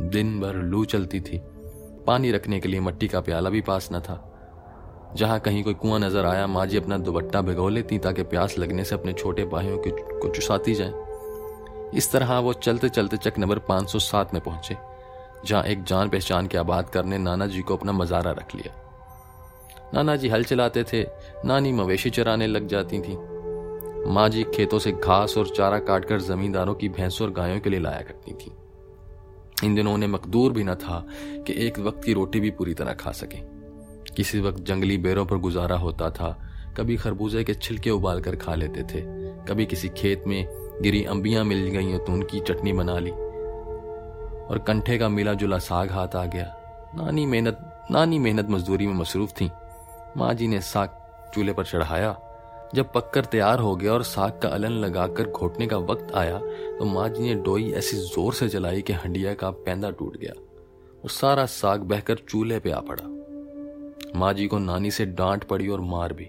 दिन 0.00 0.38
भर 0.40 0.54
लू 0.54 0.84
चलती 0.84 1.20
थी। 1.20 1.40
पानी 2.06 2.30
रखने 2.32 2.60
के 2.60 2.68
लिए 2.68 2.80
मट्टी 2.80 3.08
का 3.08 3.20
प्याला 3.20 3.50
भी 3.50 3.60
पास 3.60 3.88
न 3.92 4.00
था। 4.00 4.28
जहाँ 5.16 5.38
कहीं 5.40 5.62
कोई 5.64 5.74
कुआँ 5.74 5.98
नज़र 6.00 6.26
आया, 6.26 6.46
माँ 6.46 6.66
जी 6.66 6.76
अपना 6.76 6.98
दुबट्टा 6.98 7.40
भिगो 7.40 7.68
लेती 7.68 7.98
ताकि 7.98 8.22
प्यास 8.22 8.58
लगने 8.58 8.84
से 8.84 8.94
अपने 8.94 9.12
छोटे 9.12 9.44
बाहियों 9.44 9.78
को 9.78 10.28
चुसाती 10.28 10.74
जाए। 10.74 10.92
इस 11.94 12.10
तरह 12.12 12.38
वो 12.38 12.52
चलते 12.52 12.88
चलते 12.88 13.16
चक 13.16 13.38
नंबर 13.38 13.58
507 13.58 14.32
में 14.34 14.42
पहुँचे, 14.42 14.76
जहाँ 15.46 15.62
एक 15.64 15.82
जान 15.84 16.08
पहचान 16.08 16.46
के 16.46 16.58
आबाद 16.58 16.88
करने 16.88 17.18
नाना 17.18 17.46
जी 17.46 17.62
को 17.62 17.76
अपना 17.76 17.92
मजारा 17.92 18.30
रख 18.30 18.54
लिया। 18.54 18.74
नाना 19.94 20.16
जी 20.16 20.28
हल 20.28 20.44
चलाते 20.44 20.84
थे, 20.84 21.02
नानी 21.44 21.72
मवेशी 21.72 22.10
चराने 22.10 22.46
लग 22.46 22.66
जाती 22.68 23.00
थी। 23.00 23.16
माँ 24.06 24.28
जी 24.28 24.44
खेतों 24.44 24.78
से 24.78 24.92
घास 24.92 25.36
और 25.38 25.48
चारा 25.48 25.78
काटकर 25.78 26.20
जमींदारों 26.20 26.74
की 26.74 26.88
भैंसों 26.88 27.26
और 27.26 27.32
गायों 27.34 27.60
के 27.60 27.70
लिए 27.70 27.80
लाया 27.80 28.00
करती 28.00 28.32
थी। 28.34 28.52
इन 29.64 29.74
दिनों 29.74 29.94
उन्हें 29.94 30.08
मकदूर 30.08 30.52
भी 30.52 30.64
न 30.64 30.74
था 30.74 31.04
कि 31.46 31.54
एक 31.66 31.78
वक्त 31.78 32.02
की 32.04 32.12
रोटी 32.12 32.40
भी 32.40 32.50
पूरी 32.50 32.74
तरह 32.74 32.92
खा 32.92 33.12
सके। 33.12 33.38
किसी 34.14 34.40
वक्त 34.40 34.62
जंगली 34.62 34.96
बेरों 34.98 35.24
पर 35.26 35.36
गुजारा 35.38 35.76
होता 35.76 36.10
था, 36.10 36.36
कभी 36.76 36.96
खरबूजे 36.96 37.44
के 37.44 37.54
छिलके 37.54 37.90
उबाल 37.90 38.20
कर 38.20 38.36
खा 38.36 38.54
लेते 38.54 38.82
थे, 38.84 39.00
कभी 39.44 39.66
किसी 39.66 39.88
खेत 39.88 40.24
में 40.26 40.46
गिरी 40.82 41.04
अंबियाँ 41.04 41.44
मिल 41.44 41.66
गई 41.68 41.98
तो 41.98 42.12
उनकी 42.12 42.40
चटनी 42.40 42.72
बना 42.72 42.98
ली। 42.98 43.10
और 43.10 44.64
कंठे 44.66 44.98
का 44.98 45.08
मिला 45.08 45.32
जुला 45.34 45.58
साग 45.60 45.90
हाथ 45.90 46.16
आ 46.16 46.24
गया। 46.24 46.54
नानी 46.94 47.26
मेहनत 47.26 47.88
नानी 47.90 48.18
मेहनत 48.18 48.50
मजदूरी 48.50 48.86
में 48.86 48.94
मसरूफ 48.94 49.32
थी। 49.32 49.50
माँ 50.16 50.32
जी 50.34 50.48
ने 50.48 50.60
साग 50.62 50.98
चूल्हे 51.34 51.54
पर 51.54 51.64
चढ़ाया 51.64 52.10
जब 52.74 52.92
पककर 52.92 53.24
तैयार 53.24 53.58
हो 53.58 53.74
गया 53.76 53.92
और 53.92 54.02
साग 54.02 54.38
का 54.42 54.48
अलन 54.48 54.72
लगाकर 54.80 55.30
घोटने 55.30 55.66
का 55.66 55.76
वक्त 55.78 56.12
आया 56.14 56.38
तो 56.78 56.84
माँ 56.84 57.08
जी 57.08 57.22
ने 57.22 57.34
डोई 57.42 57.70
ऐसी 57.72 57.96
ज़ोर 57.96 58.34
से 58.34 58.48
चलाई 58.48 58.82
कि 58.82 58.92
हंडिया 58.92 59.34
का 59.34 59.50
पैंदा 59.50 59.90
टूट 59.90 60.16
गया। 60.16 60.32
और 61.02 61.10
सारा 61.10 61.46
साग 61.46 61.82
बहकर 61.82 62.18
चूल्हे 62.28 62.58
पे 62.58 62.70
आ 62.70 62.80
पड़ा। 62.80 64.18
माँ 64.18 64.32
जी 64.32 64.46
को 64.46 64.58
नानी 64.58 64.90
से 64.90 65.06
डांट 65.06 65.44
पड़ी 65.44 65.68
और 65.68 65.80
मार 65.80 66.12
भी। 66.12 66.28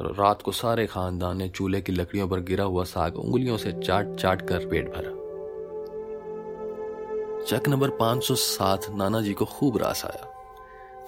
रात 0.00 0.42
को 0.42 0.52
सारे 0.52 0.86
खानदान 0.86 1.36
ने 1.36 1.48
चूल्हे 1.48 1.80
की 1.80 1.92
लकड़ियों 1.92 2.28
पर 2.28 2.40
गिरा 2.40 2.64
हुआ 2.64 2.84
साग 2.84 3.16
उंगलियों 3.16 3.56
से 3.56 3.72
चाट 3.74 4.14
चाट 4.14 4.42
कर 4.48 4.66
पेट 4.66 4.88
भरा। 4.88 5.12
चक 7.46 7.68
नंबर 7.68 7.90
507 7.90 8.90
नाना 8.90 9.20
जी 9.20 9.32
को 9.32 9.44
खूब 9.44 9.76
रास 9.78 10.04
आया। 10.04 10.32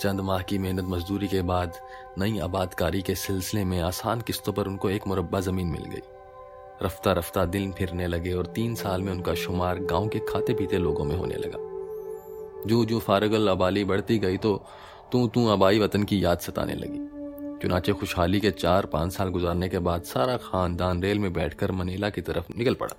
चंद 0.00 0.20
माह 0.20 0.42
की 0.42 0.58
मेहनत 0.58 0.84
मजदूरी 0.84 1.28
के 1.28 1.40
बाद 1.42 1.76
नई 2.18 2.38
आबादकारी 2.38 3.00
के 3.02 3.14
सिलसिले 3.14 3.64
में 3.64 3.80
आसान 3.80 4.20
किस्तों 4.20 4.52
पर 4.52 4.66
उनको 4.66 4.90
एक 4.90 5.06
मुरब्बा 5.06 5.40
ज़मीन 5.40 5.66
मिल 5.66 5.84
गई। 5.84 6.02
रफ्ता 6.82 7.12
रफ्ता 7.12 7.44
दिन 7.46 7.72
फिरने 7.72 8.06
लगे 8.06 8.32
और 8.32 8.46
तीन 8.46 8.74
साल 8.74 9.02
में 9.02 9.12
उनका 9.12 9.34
शुमार 9.34 9.78
गाँव 9.82 10.08
के 10.08 10.18
खाते 10.18 10.54
पीते 10.54 10.78
लोगों 10.78 11.04
में 11.04 11.16
होने 11.16 11.34
लगा। 11.34 11.58
जो 12.66 12.84
जो 12.84 12.98
फारगल 12.98 13.48
आबाली 13.48 13.84
बढ़ती 13.84 14.18
गई 14.18 14.36
तो 14.36 14.54
तू 15.12 15.26
तू 15.26 15.48
आबाई 15.48 15.78
वतन 15.78 16.02
की 16.02 16.24
याद 16.24 16.38
सताने 16.38 16.74
लगी। 16.74 17.06
चुनाचे 17.62 17.92
खुशहाली 17.92 18.40
के 18.40 18.50
चार 18.50 18.86
पाँच 18.86 19.12
साल 19.12 19.28
गुजारने 19.28 19.68
के 19.68 19.78
बाद 19.80 20.02
सारा 20.04 20.36
खानदान 20.36 21.02
रेल 21.02 21.18
में 21.18 21.32
बैठकर 21.32 21.72
मनीला 21.72 22.10
की 22.10 22.20
तरफ़ 22.22 22.56
निकल 22.58 22.74
पड़ा। 22.74 22.96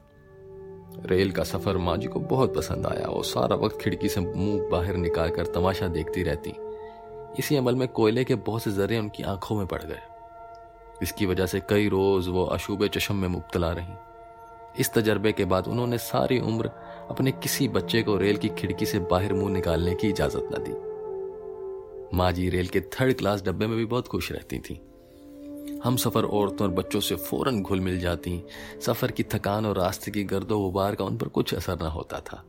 रेल 1.06 1.32
का 1.32 1.44
सफ़र 1.44 1.78
माँ 1.78 1.98
जी 1.98 2.08
को 2.08 2.20
बहुत 2.20 2.56
पसंद 2.56 2.86
आया 2.86 3.08
और 3.08 3.24
सारा 3.26 3.56
वक्त 3.56 3.82
खिड़की 3.82 4.10
से 4.10 4.22
मुँह 4.22 4.70
बाहर 4.72 4.96
निकाल 4.98 5.30
कर 5.30 5.46
तमाशा 5.46 5.88
देखती 5.88 6.24
रहती। 6.24 6.54
इसी 7.38 7.56
अमल 7.56 7.76
में 7.76 7.88
कोयले 7.88 8.24
के 8.24 8.36
बहुत 8.36 8.64
से 8.64 8.72
ज़रिए 8.72 9.00
उनकी 9.00 9.24
आँखों 9.24 9.56
में 9.56 9.68
पड़ 9.68 9.84
गए। 9.84 10.00
इसकी 11.04 11.26
वजह 11.26 11.46
से 11.46 11.60
कई 11.60 11.90
रोज 11.90 12.28
वो 12.28 12.46
अशुभ 12.46 12.88
चशम 12.88 13.16
में 13.16 13.28
मुबतला 13.28 13.72
रही। 13.72 13.94
इस 14.80 14.94
तजर्बे 14.94 15.32
के 15.32 15.46
बाद 15.46 15.68
उन्होंने 15.68 15.98
सारी 15.98 16.40
उम्र 16.40 16.68
अपने 17.10 17.32
किसी 17.32 17.68
बच्चे 17.68 18.02
को 18.02 18.18
रेल 18.18 18.38
की 18.38 18.50
खिड़की 18.50 18.86
से 18.86 19.00
बाहर 19.00 19.34
मुँह 19.34 19.52
निकालने 19.52 19.96
की 19.96 20.10
इजाज़त 20.10 20.50
न 20.52 20.64
दी। 20.68 20.74
माँ 22.18 22.32
जी 22.32 22.50
रेल 22.50 22.68
के 22.68 22.82
थर्ड 22.82 23.18
क्लास 23.18 23.42
डब्बे 23.42 23.68
में 23.68 23.78
भी 23.78 23.86
बहुत 23.86 24.08
खुश 24.08 24.32
रहती 24.32 24.60
थी। 24.60 24.82
हम 25.84 25.96
सफ़र 25.96 26.24
औरतों 26.24 26.68
और 26.68 26.74
बच्चों 26.74 27.00
से 27.00 27.16
फ़ौरन 27.16 27.62
घुल 27.62 27.80
मिल 27.80 28.00
जाती। 28.00 28.44
सफ़र 28.82 29.12
की 29.12 29.24
थकान 29.24 29.66
और 29.66 29.78
रास्ते 29.78 30.12
की 30.12 30.24
गर्दो 30.24 30.60
गुबार 30.60 30.96
का 30.96 31.04
उन 31.06 31.18
पर 31.18 31.28
कुछ 31.28 31.54
असर 31.54 31.80
न 31.82 31.86
होता 31.86 32.20
था। 32.20 32.44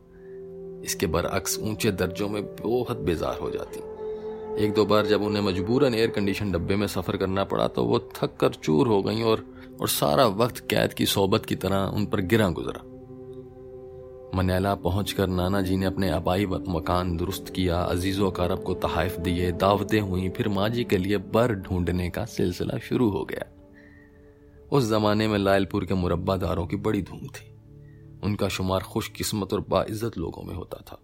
इसके 0.84 1.06
बरअक्स 1.06 1.58
ऊँचे 1.58 1.90
दर्जों 1.92 2.28
में 2.28 2.56
बहुत 2.56 2.96
बेजार 2.96 3.38
हो 3.38 3.50
जाती। 3.50 3.80
एक 4.59 4.73
दो 4.75 4.85
बार 4.85 5.07
जब 5.07 5.23
उन्हें 5.23 5.42
मजबूरन 5.42 5.95
एयर 5.95 6.11
कंडीशन 6.11 6.52
डब्बे 6.52 6.76
में 6.76 6.87
सफ़र 6.87 7.16
करना 7.16 7.45
पड़ा 7.45 7.66
तो 7.69 7.85
वो 7.85 7.99
थक 8.16 8.37
कर 8.37 8.54
चूर 8.54 8.88
हो 8.88 9.02
गई 9.02 9.23
और 9.23 9.45
और 9.80 9.88
सारा 9.88 10.26
वक्त 10.26 10.59
कैद 10.71 10.92
की 10.92 11.07
सोबत 11.07 11.47
की 11.47 11.54
तरह 11.54 11.92
उन 11.95 12.07
पर 12.07 12.21
गिरा 12.21 12.49
गुजरा। 12.49 12.83
मनैला 14.35 14.75
पहुंचकर 14.75 15.26
नाना 15.26 15.61
जी 15.61 15.76
ने 15.76 15.87
अपने 15.87 16.11
आबाई 16.11 16.47
मकान 16.47 17.16
दुरुस्त 17.16 17.49
किया, 17.49 17.80
अजीज़ो 17.80 18.30
कारब 18.30 18.62
को 18.62 18.75
तहाइफ 18.75 19.16
दिए, 19.16 19.52
दावतें 19.52 20.00
हुई, 20.00 20.28
फिर 20.28 20.49
माँ 20.49 20.69
जी 20.69 20.85
के 20.85 20.99
लिए 20.99 21.19
बर 21.19 21.54
ढूँढने 21.54 22.11
का 22.11 22.25
सिलसिला 22.25 22.78
शुरू 22.78 23.09
हो 23.11 23.25
गया। 23.25 23.47
उस 24.73 24.88
जमाने 24.90 25.28
में 25.28 25.38
लायलपुर 25.38 25.85
के 25.85 25.95
मुरब्बादारों 25.95 26.66
की 26.66 26.76
बड़ी 26.76 27.02
धूम 27.02 27.26
थी। 27.26 27.49
उनका 28.25 28.49
शुमार 28.49 28.83
खुशकिस्मत 28.83 29.52
और 29.52 29.64
बाइज्जत 29.69 30.19
लोगों 30.19 30.42
में 30.42 30.54
होता 30.54 30.83
था। 30.88 31.00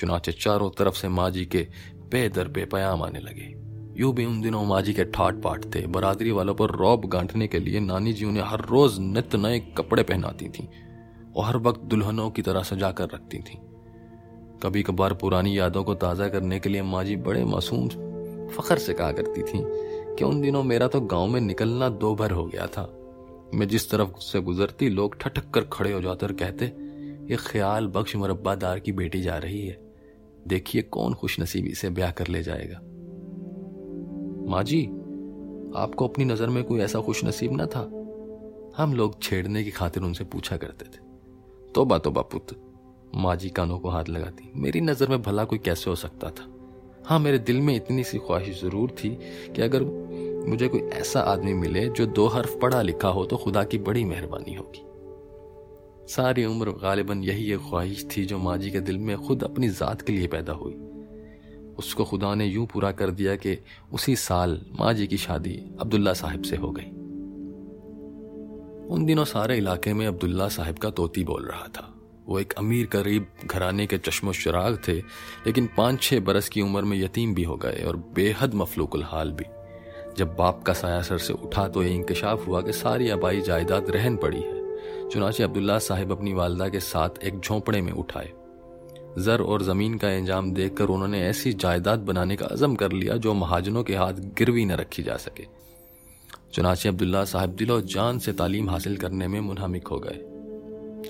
चुनाचे 0.00 0.32
चारों 0.32 0.70
तरफ़ 0.70 0.94
से 0.94 1.08
माँ 1.08 1.30
जी 1.30 1.44
के 1.44 1.66
बेदर, 2.10 2.48
बेपयाम 2.48 3.02
आने 3.02 3.20
लगे। 3.20 3.54
यूँ 3.96 4.12
भी 4.14 4.24
उन 4.24 4.40
दिनों 4.40 4.64
माँ 4.64 4.80
जी 4.82 4.92
के 4.94 5.04
ठाट 5.04 5.40
पाट 5.42 5.64
थे। 5.74 5.86
बरादरी 5.86 6.30
वालों 6.30 6.54
पर 6.54 6.70
रौब 6.70 7.06
गांठने 7.06 7.46
के 7.46 7.58
लिए 7.58 7.80
नानी 7.80 8.12
जी 8.12 8.24
उन्हें 8.24 8.42
हर 8.42 8.60
रोज 8.60 8.98
नित 8.98 9.34
नए 9.36 9.58
कपड़े 9.78 10.02
पहनाती 10.02 10.48
थी 10.48 10.68
और 11.36 11.44
हर 11.44 11.56
वक्त 11.56 11.80
दुल्हनों 11.84 12.30
की 12.30 12.42
तरह 12.42 12.62
सजा 12.62 12.90
कर 12.90 13.08
रखती 13.14 13.38
थी। 13.38 13.58
कभी 14.62 14.82
कभार 14.82 15.14
पुरानी 15.14 15.58
यादों 15.58 15.82
को 15.84 15.94
ताज़ा 15.94 16.28
करने 16.28 16.58
के 16.60 16.68
लिए 16.68 16.82
माँ 16.82 17.04
जी 17.04 17.16
बड़े 17.16 17.44
मासूम 17.44 17.88
फखर 18.48 18.78
से 18.78 18.92
कहा 18.92 19.12
करती 19.12 19.42
थी 19.42 19.62
कि 20.14 20.24
उन 20.24 20.40
दिनों 20.40 20.62
मेरा 20.62 20.88
तो 20.88 21.00
गाँव 21.00 21.26
में 21.26 21.40
निकलना 21.40 21.88
दो 21.88 22.14
भर 22.14 22.30
हो 22.30 22.44
गया 22.46 22.66
था। 22.66 22.88
मैं 23.54 23.68
जिस 23.68 23.90
तरफ़ 23.90 24.18
से 24.20 24.40
गुजरती 24.40 24.88
लोग 24.88 25.16
ठटक 25.20 25.50
कर 25.50 25.68
खड़े 25.72 25.92
हो 25.92 26.00
जाते 26.00 26.26
और 26.26 26.32
कहते, 26.32 26.66
ये 27.30 27.36
ख्याल 27.40 27.86
बख्श 27.86 28.16
मुरब्बादार 28.16 28.78
की 28.78 28.92
बेटी 28.92 29.20
जा 29.22 29.36
रही 29.36 29.66
है। 29.66 29.87
देखिए 30.46 30.82
कौन 30.82 31.14
खुश 31.14 31.38
नसीबी 31.40 31.74
से 31.74 31.90
ब्याह 31.90 32.10
कर 32.10 32.28
ले 32.28 32.42
जाएगा। 32.42 32.78
माँ 34.50 34.62
जी, 34.62 34.84
आपको 35.76 36.08
अपनी 36.08 36.24
नज़र 36.24 36.48
में 36.48 36.62
कोई 36.64 36.80
ऐसा 36.80 37.00
खुश 37.00 37.24
नसीब 37.24 37.52
न 37.52 37.66
था। 37.66 37.80
हम 38.76 38.94
लोग 38.94 39.22
छेड़ने 39.22 39.64
की 39.64 39.70
खातिर 39.70 40.02
उनसे 40.02 40.24
पूछा 40.24 40.56
करते 40.56 40.84
थे। 40.86 41.06
तोबा 41.74 41.98
तोबा 41.98 42.22
पुत्र, 42.24 42.56
माँ 43.14 43.34
जी 43.36 43.48
कानों 43.50 43.78
को 43.78 43.88
हाथ 43.88 44.08
लगाती, 44.08 44.50
मेरी 44.56 44.80
नज़र 44.80 45.08
में 45.08 45.20
भला 45.22 45.44
कोई 45.44 45.58
कैसे 45.58 45.90
हो 45.90 45.96
सकता 45.96 46.30
था? 46.30 46.54
हाँ 47.06 47.18
मेरे 47.18 47.38
दिल 47.40 47.60
में 47.60 47.74
इतनी 47.76 48.04
सी 48.04 48.18
ख्वाहिश 48.18 48.60
ज़रूर 48.62 48.90
थी 48.94 49.08
कि 49.56 49.62
अगर 49.62 49.82
मुझे 50.48 50.68
कोई 50.68 50.80
ऐसा 50.80 51.20
आदमी 51.22 51.52
मिले 51.54 51.88
जो 51.88 52.06
दो 52.08 52.26
हर्फ 52.28 52.58
पढ़ा 52.62 52.82
लिखा 52.82 53.08
हो 53.08 53.24
तो 53.24 53.36
खुदा 53.36 53.64
की 53.64 53.78
बड़ी 53.80 54.04
मेहरबानी 54.04 54.54
होगी। 54.54 54.82
सारी 56.08 56.44
उम्र 56.44 56.70
गालिबन 56.82 57.22
यही 57.24 57.50
एक 57.52 57.60
ख्वाहिश 57.60 58.06
थी 58.10 58.24
जो 58.24 58.38
माँ 58.38 58.56
जी 58.58 58.70
के 58.70 58.80
दिल 58.80 58.98
में 58.98 59.16
खुद 59.18 59.42
अपनी 59.44 59.68
ज़ात 59.68 60.02
के 60.02 60.12
लिए 60.12 60.26
पैदा 60.26 60.52
हुई। 60.52 60.72
उसको 61.78 62.04
खुदा 62.04 62.34
ने 62.34 62.46
यूँ 62.46 62.66
पूरा 62.66 62.92
कर 62.92 63.10
दिया 63.10 63.34
कि 63.36 63.56
उसी 63.92 64.16
साल 64.16 64.60
माँ 64.80 64.92
जी 64.94 65.06
की 65.06 65.16
शादी 65.16 65.54
अब्दुल्ला 65.80 66.12
साहिब 66.12 66.42
से 66.42 66.56
हो 66.56 66.70
गई। 66.70 66.88
उन 68.88 69.04
दिनों 69.06 69.24
सारे 69.26 69.56
इलाके 69.58 69.92
में 69.92 70.06
अब्दुल्ला 70.06 70.48
साहिब 70.48 70.78
का 70.78 70.90
तोती 70.90 71.24
बोल 71.24 71.44
रहा 71.44 71.68
था। 71.68 71.94
वो 72.26 72.38
एक 72.40 72.52
अमीर 72.58 72.86
करीब 72.86 73.26
घराने 73.46 73.86
के 73.86 73.98
चश्मो 73.98 74.32
शराग 74.32 74.78
थे, 74.88 74.98
लेकिन 75.46 75.68
पाँच 75.76 76.02
छः 76.02 76.20
बरस 76.20 76.48
की 76.48 76.60
उम्र 76.62 76.82
में 76.82 76.98
यतीम 76.98 77.34
भी 77.34 77.42
हो 77.42 77.56
गए 77.56 77.84
और 77.86 77.96
बेहद 78.14 78.54
मफलूकुल 78.54 79.02
हाल 79.04 79.32
भी। 79.32 79.44
जब 80.18 80.34
बाप 80.36 80.62
का 80.62 80.72
साया 80.72 81.02
सर 81.02 81.18
से 81.18 81.32
उठा 81.32 81.68
तो 81.68 81.82
ये 81.82 81.94
इंकशाफ 81.94 82.46
हुआ 82.48 82.60
कि 82.62 82.72
सारी 82.74 83.10
आबाई 83.10 83.40
जायदाद 83.40 83.90
रहन 83.90 84.16
पड़ी 84.16 84.40
है। 84.40 84.57
चुनाचे 85.12 85.42
अब्दुल्ला 85.42 85.78
साहिब 85.78 86.12
अपनी 86.12 86.32
वालदा 86.32 86.68
के 86.68 86.80
साथ 86.80 87.10
एक 87.24 87.40
झोंपड़े 87.40 87.80
में 87.80 87.92
उठाए। 87.92 88.32
जर 89.18 89.40
और 89.40 89.62
ज़मीन 89.62 89.96
का 89.98 90.10
इंजाम 90.10 90.52
देखकर 90.52 90.84
उन्होंने 90.84 91.22
ऐसी 91.22 91.52
जायदाद 91.52 91.98
बनाने 91.98 92.36
का 92.36 92.46
अजम 92.46 92.74
कर 92.74 92.92
लिया 92.92 93.16
जो 93.16 93.34
महाजनों 93.34 93.82
के 93.82 93.96
हाथ 93.96 94.12
गिरवी 94.12 94.64
न 94.64 94.72
रखी 94.72 95.02
जा 95.02 95.16
सके। 95.16 95.46
चुनाचे 96.52 96.88
अब्दुल्ला 96.88 97.24
साहब 97.24 97.50
दिलो 97.50 97.80
जान 97.80 98.18
से 98.18 98.32
तालीम 98.32 98.70
हासिल 98.70 98.96
करने 98.96 99.28
में 99.28 99.40
मुनहमिक 99.40 99.88
हो 99.88 99.98
गए। 99.98 100.20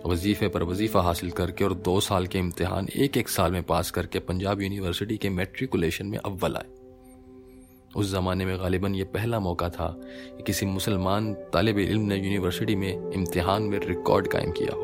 वजीफे 0.06 0.48
पर 0.48 0.62
वजीफा 0.62 1.00
हासिल 1.00 1.30
करके 1.30 1.64
और 1.64 1.74
दो 1.74 2.00
साल 2.00 2.26
के 2.26 2.38
इम्तिहान 2.38 2.88
एक 2.96 3.16
एक 3.16 3.28
साल 3.28 3.52
में 3.52 3.62
पास 3.62 3.90
करके 3.90 4.18
पंजाब 4.18 4.62
यूनिवर्सिटी 4.62 5.16
के 5.16 5.28
मेट्रिकुलेशन 5.30 6.06
में 6.06 6.18
अव्वल 6.18 6.56
आए। 6.56 6.77
उस 7.96 8.12
जमाने 8.12 8.44
में 8.44 8.58
गालिबा 8.58 8.88
ये 8.88 9.04
पहला 9.04 9.40
मौका 9.40 9.68
था 9.68 10.00
कि 10.08 10.42
किसी 10.42 10.66
मुसलमान 10.66 11.34
तालब 11.34 11.78
इल्म 11.78 12.02
ने 12.02 12.16
यूनिवर्सिटी 12.16 12.76
में 12.76 13.10
इम्तिहान 13.10 13.62
में 13.62 13.78
रिकॉर्ड 13.78 14.28
कायम 14.28 14.50
किया 14.50 14.74
हो। 14.74 14.82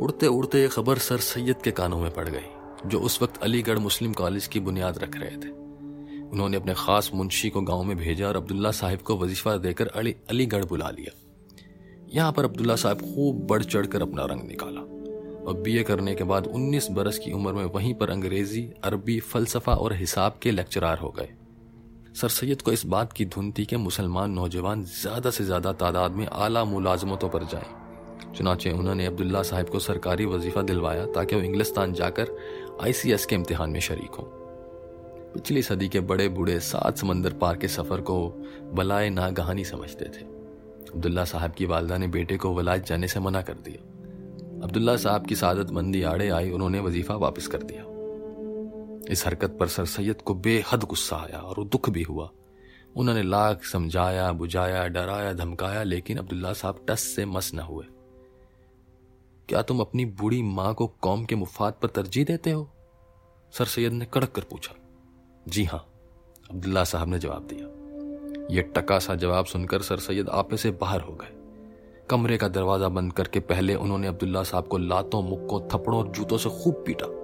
उड़ते 0.00 0.26
उड़ते 0.26 0.60
ये 0.60 0.68
खबर 0.68 0.98
सर 0.98 1.16
सैयद 1.16 1.56
के 1.56 1.70
कानों 1.70 1.98
में 1.98 2.10
पड़ 2.10 2.28
गई, 2.28 2.88
जो 2.88 3.00
उस 3.00 3.22
वक्त 3.22 3.42
अलीगढ़ 3.42 3.78
मुस्लिम 3.78 4.12
कॉलेज 4.12 4.46
की 4.46 4.60
बुनियाद 4.60 4.98
रख 4.98 5.16
रहे 5.16 5.36
थे। 5.36 5.48
उन्होंने 6.28 6.56
अपने 6.56 6.74
खास 6.76 7.10
मुंशी 7.14 7.50
को 7.50 7.60
गाँव 7.60 7.82
में 7.82 7.96
भेजा 7.96 8.28
और 8.28 8.36
अब्दुल्ला 8.36 8.70
साहिब 8.70 8.98
को 8.98 9.16
वजीफा 9.16 9.56
देकर 9.56 9.86
अली, 9.86 10.16
अलीगढ़ 10.30 10.64
बुला 10.64 10.90
लिया। 10.90 11.12
यहाँ 12.14 12.32
पर 12.32 12.44
अब्दुल्ला 12.44 12.76
साहब 12.76 13.00
खूब 13.00 13.46
बढ़ 13.46 13.62
चढ़ 13.62 13.86
कर 13.86 14.02
अपना 14.02 14.24
रंग 14.24 14.40
निकाला 14.48 14.80
और 15.46 15.60
बीए 15.60 15.82
करने 15.82 16.14
के 16.14 16.24
बाद 16.24 16.46
19 16.46 16.90
बरस 16.90 17.18
की 17.18 17.32
उम्र 17.32 17.52
में 17.52 17.64
वहीं 17.64 17.94
पर 17.94 18.10
अंग्रेज़ी, 18.10 18.72
अरबी, 18.84 19.20
फलसफा 19.20 19.74
और 19.74 19.92
हिसाब 19.92 20.38
के 20.42 20.50
लेक्चरार 20.50 20.98
हो 20.98 21.10
गए। 21.10 21.28
सर 22.14 22.28
सैद 22.28 22.62
को 22.62 22.72
इस 22.72 22.84
बात 22.86 23.12
की 23.12 23.24
धुन 23.24 23.50
थी 23.58 23.64
कि 23.64 23.76
मुसलमान 23.76 24.30
नौजवान 24.30 24.82
ज़्यादा 24.84 25.30
से 25.30 25.44
ज़्यादा 25.44 25.72
तादाद 25.72 26.12
में 26.12 26.26
आला 26.26 26.64
मुलाजमतों 26.64 27.28
पर 27.28 27.44
जाएँ। 27.44 28.34
चुनाचे 28.36 28.70
उन्होंने 28.70 29.06
अब्दुल्ला 29.06 29.42
साहब 29.42 29.68
को 29.68 29.78
सरकारी 29.78 30.26
वजीफा 30.26 30.62
दिलवाया 30.62 31.06
ताकि 31.06 31.36
वो 31.36 31.42
इंग्लिस्तान 31.42 31.92
जाकर 31.92 32.36
आईसीएस 32.82 33.26
के 33.26 33.34
इम्तिहान 33.34 33.70
में 33.70 33.80
शरीक 33.80 34.14
हों। 34.14 34.24
पिछली 35.34 35.62
सदी 35.62 35.88
के 35.88 36.00
बड़े 36.02 36.28
बूढ़े 36.28 36.58
सात 36.60 36.98
समंदर 36.98 37.32
पार 37.32 37.56
के 37.56 37.68
सफ़र 37.68 38.00
को 38.00 38.18
बलाए 38.74 39.10
नागहानी 39.10 39.64
समझते 39.64 40.04
थे। 40.04 40.24
अब्दुल्ला 40.94 41.24
साहब 41.24 41.52
की 41.52 41.66
वालदा 41.66 41.98
ने 41.98 42.08
बेटे 42.08 42.36
को 42.36 42.52
वलायत 42.54 42.86
जाने 42.86 43.08
से 43.08 43.20
मना 43.20 43.42
कर 43.42 43.54
दिया। 43.64 43.82
अब्दुल्ला 44.64 44.96
साहब 44.96 45.26
की 45.26 45.34
सादत 45.34 45.70
मंदी 45.70 46.02
आड़े 46.02 46.28
आई, 46.28 46.50
उन्होंने 46.50 46.80
वजीफा 46.80 47.14
वापस 47.16 47.46
कर 47.46 47.62
दिया। 47.62 47.84
इस 49.10 49.26
हरकत 49.26 49.56
पर 49.60 49.68
सर 49.68 49.84
सैयद 49.84 50.22
को 50.22 50.34
बेहद 50.34 50.84
गुस्सा 50.84 51.16
आया 51.16 51.38
और 51.38 51.64
दुख 51.64 51.90
भी 51.90 52.02
हुआ। 52.02 52.30
उन्होंने 52.96 53.22
लाख 53.22 53.64
समझाया, 53.64 54.32
बुझाया, 54.32 54.88
डराया, 54.88 55.32
धमकाया, 55.32 55.82
लेकिन 55.82 56.18
अब्दुल्ला 56.18 56.52
साहब 56.52 56.86
टस 56.88 57.00
से 57.00 57.24
मस 57.24 57.54
न 57.54 57.58
हुए। 57.58 57.84
क्या 59.48 59.62
तुम 59.62 59.80
अपनी 59.80 60.04
बूढ़ी 60.04 60.42
माँ 60.42 60.74
को 60.74 60.86
कौम 60.86 61.24
के 61.24 61.34
मुफाद 61.34 61.72
पर 61.72 61.88
तरजीह 61.88 62.24
देते 62.24 62.50
हो? 62.50 62.70
सर 63.52 63.64
सैयद 63.64 63.92
ने 63.92 64.04
कड़क 64.04 64.32
कर 64.32 64.42
पूछा। 64.42 64.74
जी 65.48 65.64
हाँ 65.64 65.86
अब्दुल्ला 66.50 66.84
साहब 66.84 67.08
ने 67.08 67.18
जवाब 67.18 67.46
दिया। 67.52 67.66
यह 68.56 68.62
टका 68.62 68.98
सा 68.98 69.14
जवाब 69.14 69.44
सुनकर 69.44 69.82
सर 69.82 69.98
सैयद 69.98 70.28
आपे 70.28 70.56
से 70.56 70.70
बाहर 70.70 71.00
हो 71.00 71.12
गए। 71.12 71.28
कमरे 72.10 72.36
का 72.38 72.48
दरवाज़ा 72.48 72.88
बंद 72.88 73.12
करके 73.12 73.40
पहले 73.40 73.74
उन्होंने 73.74 74.06
अब्दुल्ला 74.06 74.42
साहब 74.42 74.68
को 74.68 74.78
लातों, 74.78 75.22
मुक्कों, 75.22 75.60
थप्पड़ों 75.60 75.98
और 75.98 76.08
जूतों 76.08 76.38
से 76.38 76.50
खूब 76.50 76.74
पीटा। 76.86 77.19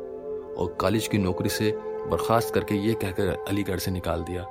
और 0.59 0.77
कॉलेज 0.81 1.09
की 1.09 1.19
नौकरी 1.19 1.49
से 1.49 1.71
बर्खास्त 2.11 2.55
करके 2.55 2.75
ये 2.79 2.95
कहकर 2.95 3.29
अलीगढ़ 3.49 3.79
से 3.79 3.91
निकाल 3.91 4.23
दिया। 4.23 4.43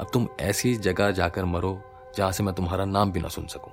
अब 0.00 0.10
तुम 0.12 0.28
ऐसी 0.40 0.74
जगह 0.78 1.10
जाकर 1.10 1.44
मरो 1.44 1.78
जहाँ 2.16 2.32
से 2.32 2.42
मैं 2.42 2.54
तुम्हारा 2.54 2.84
नाम 2.84 3.12
भी 3.12 3.20
ना 3.20 3.28
सुन 3.28 3.46
सकूँ। 3.46 3.72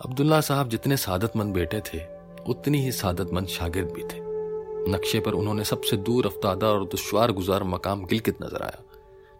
अब्दुल्ला 0.00 0.40
साहब 0.40 0.68
जितने 0.68 0.96
सादतमंद 0.96 1.54
बेटे 1.54 1.80
थे, 1.80 2.00
उतनी 2.44 2.82
ही 2.82 2.92
सादतमंद 2.92 3.48
शागिर्द 3.48 3.90
भी 3.90 4.02
थे। 4.02 4.28
नक्शे 4.90 5.20
पर 5.20 5.32
उन्होंने 5.32 5.64
सबसे 5.64 5.96
दूर 5.98 6.26
अफ्तादा 6.26 6.66
और 6.66 6.84
दुशवार 6.84 7.32
गुजार 7.32 7.64
मकाम 7.64 8.04
गिलगित 8.04 8.42
नज़र 8.42 8.62
आया। 8.62 8.82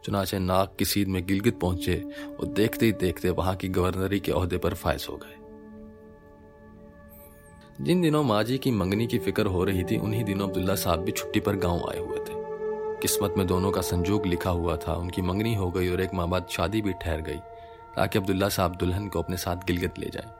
चुनाचे 0.04 0.38
नाक 0.38 0.74
की 0.78 0.84
सीध 0.84 1.08
में 1.08 1.24
गिलगित 1.26 1.58
पहुँचे 1.60 1.96
और 2.40 2.46
देखते 2.46 2.86
ही 2.86 2.92
देखते 2.92 3.30
वहाँ 3.30 3.54
की 3.56 3.68
गवर्नरी 3.68 4.20
के 4.20 4.32
अहदे 4.32 4.58
पर 4.58 4.74
फायज 4.74 5.06
हो 5.10 5.16
गए। 5.16 5.39
जिन 7.80 8.00
दिनों 8.00 8.22
माँ 8.24 8.44
जी 8.44 8.58
की 8.58 8.70
मंगनी 8.70 9.06
की 9.06 9.18
फ़िक्र 9.18 9.46
हो 9.46 9.64
रही 9.64 9.84
थी, 9.84 9.98
उन्हीं 9.98 10.24
दिनों 10.24 10.48
अब्दुल्ला 10.48 10.74
साहब 10.74 10.98
भी 10.98 11.12
छुट्टी 11.12 11.40
पर 11.40 11.56
गाँव 11.56 11.90
आए 11.90 11.98
हुए 11.98 12.18
थे। 12.18 12.34
किस्मत 13.02 13.34
में 13.38 13.46
दोनों 13.46 13.70
का 13.70 13.80
संजोग 13.80 14.26
लिखा 14.26 14.50
हुआ 14.50 14.76
था, 14.76 14.94
उनकी 14.94 15.22
मंगनी 15.22 15.54
हो 15.54 15.70
गई 15.70 15.88
और 15.88 16.00
एक 16.00 16.14
माह 16.14 16.26
बाद 16.26 16.46
शादी 16.50 16.82
भी 16.82 16.92
ठहर 16.92 17.20
गई, 17.20 17.38
ताकि 17.96 18.18
अब्दुल्ला 18.18 18.48
साहब 18.48 18.76
दुल्हन 18.76 19.08
को 19.08 19.22
अपने 19.22 19.36
साथ 19.36 19.56
गिलगित 19.56 19.98
ले 19.98 20.06
जाए। 20.06 20.30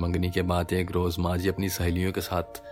मंगनी 0.00 0.30
के 0.30 0.42
बाद 0.42 0.72
एक 0.72 0.90
रोज 0.92 1.18
माँ 1.18 1.38
जी 1.38 1.48
अपनी 1.48 1.68
सहेलियों 1.68 2.12
के 2.12 2.20
साथ 2.20 2.62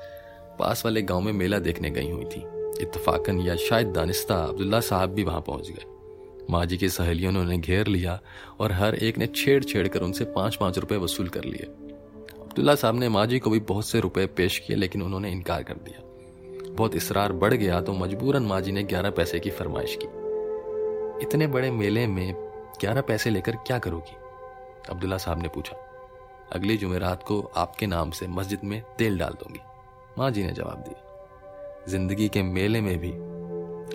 पास 0.59 0.85
वाले 0.85 1.03
गाँव 1.03 1.21
में 1.21 1.33
मेला 1.33 1.59
देखने 1.59 1.91
गई 1.91 2.11
हुई 2.11 2.25
थी। 2.25 2.45
इतफाकन 2.83 3.41
या 3.41 3.57
शायद 3.57 3.87
दानिस्ता 3.87 4.43
अब्दुल्ला 4.45 4.81
साहब 4.81 5.11
भी 5.11 5.25
वहाँ 5.25 5.41
पहुँच 5.41 5.71
गए। 5.71 6.45
माँ 6.51 6.67
जी 6.67 6.77
की 6.77 6.89
सहेलियों 6.89 7.33
ने 7.33 7.39
उन्हें 7.39 7.61
घेर 7.61 7.87
लिया 7.87 8.21
और 8.61 8.73
हर 8.73 8.95
एक 8.95 9.19
ने 9.19 9.27
छेड़ 9.27 9.65
छेड़ 9.65 9.89
कर 9.89 10.01
उनसे 10.01 10.25
पाँच 10.25 10.57
पाँच 10.57 10.79
रुपए 10.79 10.97
वसूल 10.97 11.29
कर 11.29 11.45
लिए। 11.45 11.69
अब्दुल्ला 12.57 12.75
साहब 12.75 12.95
ने 12.95 13.09
माँ 13.09 13.25
जी 13.27 13.39
को 13.39 13.51
भी 13.51 13.59
बहुत 13.61 13.87
से 13.87 14.01
रुपए 14.01 14.25
पेश 14.27 14.59
किए, 14.59 14.77
लेकिन 14.77 15.03
उन्होंने 15.03 15.31
इनकार 15.31 15.63
कर 15.63 15.75
दिया। 15.79 16.73
बहुत 16.75 16.95
इसरार 16.97 17.33
बढ़ 17.33 17.55
गया 17.55 17.81
तो 17.81 17.93
मजबूरन 17.93 18.43
माँ 18.43 18.61
जी 18.61 18.73
ने 18.73 18.83
ग्यारह 18.83 19.11
पैसे 19.11 19.41
की 19.41 19.51
फरमाइश 19.51 19.97
की। 20.03 20.07
इतने 21.23 21.47
बड़े 21.47 21.71
मेले 21.71 22.07
में 22.07 22.33
ग्यारह 22.81 23.01
पैसे 23.01 23.31
लेकर 23.31 23.57
क्या 23.57 23.79
करोगी? 23.79 24.17
अब्दुल्ला 24.91 25.17
साहब 25.17 25.43
ने 25.43 25.49
पूछा। 25.49 25.77
अगली 26.53 26.77
जुमेरात 26.77 27.23
को 27.23 27.41
आपके 27.57 27.87
नाम 27.87 28.11
से 28.11 28.29
मस्जिद 28.29 28.65
में 28.65 28.81
तेल 28.99 29.19
डाल 29.19 29.35
दूँगी। 29.35 29.61
माँ 30.19 30.31
जी 30.31 30.45
ने 30.45 30.53
जवाब 30.53 30.85
दिया। 30.89 31.85
ज़िंदगी 31.89 32.29
के 32.29 32.43
मेले 32.43 32.81
में 32.81 32.99
भी 32.99 33.13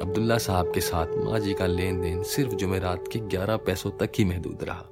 अब्दुल्ला 0.01 0.37
साहब 0.39 0.71
के 0.73 0.81
साथ 0.81 1.17
माँ 1.17 1.39
जी 1.39 1.53
का 1.53 1.65
लेन 1.65 2.01
देन 2.01 2.23
सिर्फ़ 2.27 2.55
जुमेरात 2.55 3.09
के 3.13 3.19
ग्यारह 3.27 3.57
पैसों 3.57 3.91
तक 3.99 4.11
ही 4.17 4.25
महदूद 4.25 4.63
रहा। 4.63 4.87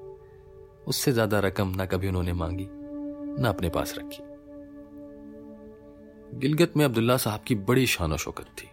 उससे 0.88 1.12
ज़्यादा 1.12 1.40
रकम 1.40 1.74
ना 1.78 1.86
कभी 1.86 2.08
उन्होंने 2.08 2.34
मांगी। 2.34 2.70
न 3.40 3.46
अपने 3.46 3.70
पास 3.70 3.96
रखी। 3.98 4.24
गिलगत 6.40 6.74
में 6.78 6.86
अब्दुल्ला 6.86 7.18
साहब 7.18 7.42
की 7.48 7.56
बड़ी 7.56 7.86
शान 7.88 8.16
शौकत 8.18 8.46
थी। 8.58 8.68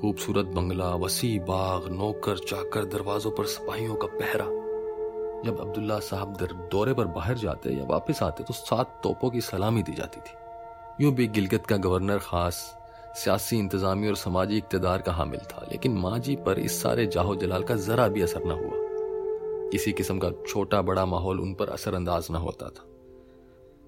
खूबसूरत 0.00 0.46
बंगला, 0.46 0.94
वसी 0.94 1.38
बाग, 1.38 1.88
नौकर, 1.88 2.38
चाकर, 2.38 2.84
दरवाजों 2.84 3.30
पर 3.30 3.46
सिपाहियों 3.46 3.94
का 3.94 4.06
पहरा। 4.06 4.44
जब 5.44 5.60
अब्दुल्ला 5.60 5.98
साहब 5.98 6.36
दौरे 6.72 6.92
पर 6.94 7.06
बाहर 7.06 7.38
जाते 7.38 7.70
या 7.70 7.84
वापस 7.84 8.22
आते 8.22 8.44
तो 8.44 8.54
सात 8.54 9.00
तोपों 9.02 9.30
की 9.30 9.40
सलामी 9.40 9.82
दी 9.82 9.92
जाती 9.92 10.20
थी। 10.20 11.04
यूँ 11.04 11.12
भी 11.14 11.26
गिलगत 11.28 11.66
का 11.66 11.76
गवर्नर 11.76 12.18
खास 12.18 12.54
सियासी 13.16 13.58
इंतजामी 13.58 14.08
और 14.08 14.16
समाजी 14.16 14.56
इकतदार 14.56 15.02
का 15.02 15.12
हामिल 15.12 15.40
था, 15.40 15.66
लेकिन 15.72 15.92
माँ 15.92 16.18
जी 16.18 16.36
पर 16.36 16.58
इस 16.58 16.80
सारे 16.82 17.06
जाहो 17.06 17.36
जलाल 17.36 17.62
का 17.62 17.76
जरा 17.76 18.08
भी 18.08 18.22
असर 18.22 18.44
न 18.44 18.50
हुआ। 18.50 19.70
किसी 19.70 19.92
किस्म 19.92 20.18
का 20.18 20.30
छोटा 20.48 20.82
बड़ा 20.82 21.06
माहौल 21.06 21.40
उन 21.40 21.54
पर 21.54 21.68
असरअंदाज 21.68 22.28
न 22.30 22.34
होता 22.36 22.68
था। 22.68 22.84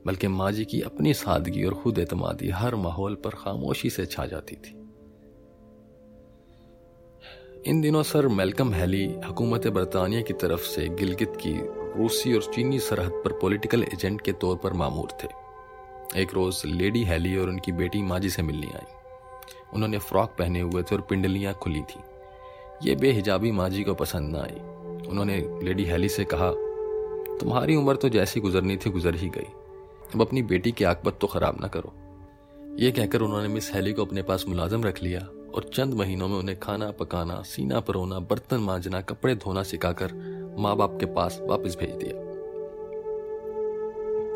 बल्कि 0.06 0.28
माँ 0.28 0.52
जी 0.52 0.64
की 0.64 0.80
अपनी 0.80 1.14
सादगी 1.14 1.64
और 1.64 1.74
खुद 1.74 1.98
एतमादी 1.98 2.48
हर 2.48 2.74
माहौल 2.74 3.14
पर 3.14 3.30
खामोशी 3.30 3.90
से 3.90 4.06
छा 4.06 4.26
जाती 4.26 4.56
थी। 4.56 4.76
इन 7.66 7.80
दिनों 7.80 8.02
सर 8.02 8.28
मेलकम 8.28 8.72
हैली 8.72 9.04
हुकूमत 9.26 9.66
बरतानिया 9.66 10.20
की 10.20 10.32
तरफ़ 10.32 10.60
से 10.60 10.88
गिलगित 10.88 11.32
की 11.36 11.52
रूसी 11.98 12.34
और 12.34 12.42
चीनी 12.42 12.78
सरहद 12.78 13.12
पर 13.24 13.32
पॉलिटिकल 13.32 13.82
एजेंट 13.82 14.20
के 14.20 14.32
तौर 14.32 14.56
पर 14.56 14.72
मामूर 14.72 15.08
थे। 15.24 15.28
एक 16.22 16.34
रोज 16.34 16.62
लेडी 16.66 17.02
हैली 17.04 17.36
और 17.36 17.48
उनकी 17.48 17.72
बेटी 17.72 18.02
माजी 18.02 18.30
से 18.30 18.42
मिलने 18.42 18.66
आई। 18.66 18.94
उन्होंने 19.74 19.98
फ्रॉक 19.98 20.30
पहने 20.30 20.60
हुए 20.60 20.82
थे 20.82 20.96
और 20.96 21.00
पिंडलियाँ 21.00 21.54
खुली 21.54 21.80
थी। 21.80 22.00
ये 22.88 22.94
बेहिजाबी 22.94 23.52
माजी 23.52 23.84
को 23.84 23.94
पसंद 23.94 24.36
न 24.36 24.40
आई। 24.40 24.60
उन्होंने 25.08 25.60
लेडी 25.62 25.84
हैली 25.84 26.08
से 26.08 26.24
कहा, 26.24 26.50
तुम्हारी 27.38 27.76
उम्र 27.76 27.96
तो 27.96 28.08
जैसी 28.08 28.40
गुजरनी 28.40 28.76
थी, 28.76 28.90
गुजर 28.90 29.14
ही 29.14 29.28
गई। 29.28 29.48
अब 30.14 30.22
अपनी 30.22 30.42
बेटी 30.42 30.72
की 30.72 30.84
आकबत 30.84 31.18
तो 31.20 31.26
खराब 31.26 31.60
ना 31.60 31.68
करो। 31.68 31.92
ये 32.78 32.90
कहकर 32.90 33.20
उन्होंने 33.20 33.48
मिस 33.48 33.72
हैली 33.72 33.92
को 33.92 34.04
अपने 34.04 34.22
पास 34.22 34.44
मुलाजम 34.48 34.84
रख 34.84 35.02
लिया 35.02 35.20
और 35.54 35.70
चंद 35.74 35.94
महीनों 35.94 36.28
में 36.28 36.36
उन्हें 36.36 36.58
खाना, 36.60 36.90
पकाना, 36.90 37.42
सीना, 37.42 37.80
परोना, 37.80 38.18
बर्तन 38.20 38.56
मांजना, 38.56 39.00
कपड़े 39.00 39.34
धोना 39.34 39.62
सिखाकर 39.62 40.12
माँ 40.58 40.76
बाप 40.76 40.96
के 41.00 41.06
पास 41.06 41.40
वापस 41.42 41.76
भेज 41.80 41.90
दिया। 41.90 42.28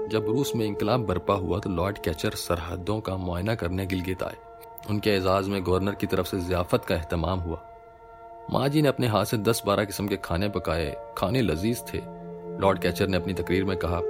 जब 0.09 0.27
रूस 0.27 0.53
में 0.57 0.67
इंकलाब 0.67 1.07
बरपा 1.07 1.35
हुआ 1.35 1.59
तो 1.59 1.71
लॉर्ड 1.71 1.99
कैचर 1.99 2.31
सरहदों 2.31 3.01
का 3.01 3.17
मुआयना 3.17 3.55
करने 3.55 3.87
गिलगित 3.87 4.23
आए। 4.23 4.37
उनके 4.91 5.11
एजाज 5.11 5.49
में 5.49 5.65
गवर्नर 5.67 5.95
की 5.95 6.07
तरफ़ 6.07 6.27
से 6.27 6.41
जियाफत 6.41 6.85
का 6.85 6.95
अहतमाम 6.95 7.39
हुआ। 7.39 7.63
माँ 8.51 8.69
जी 8.69 8.83
ने 8.83 8.89
अपने 8.89 9.07
हाथ 9.07 9.25
से 9.25 9.37
दस 9.39 9.63
बारह 9.67 9.85
किस्म 9.85 10.09
के 10.09 10.17
खाने 10.17 10.49
पकाए। 10.49 11.15
खाने 11.19 11.43
लजीज 11.43 11.83
थे। 11.95 12.01
लॉर्ड 12.61 12.79
कैचर 12.79 13.09
ने 13.09 13.17
अपनी 13.17 13.35
तकरीर 13.35 13.65
में 13.65 13.77
कहा, 13.77 14.01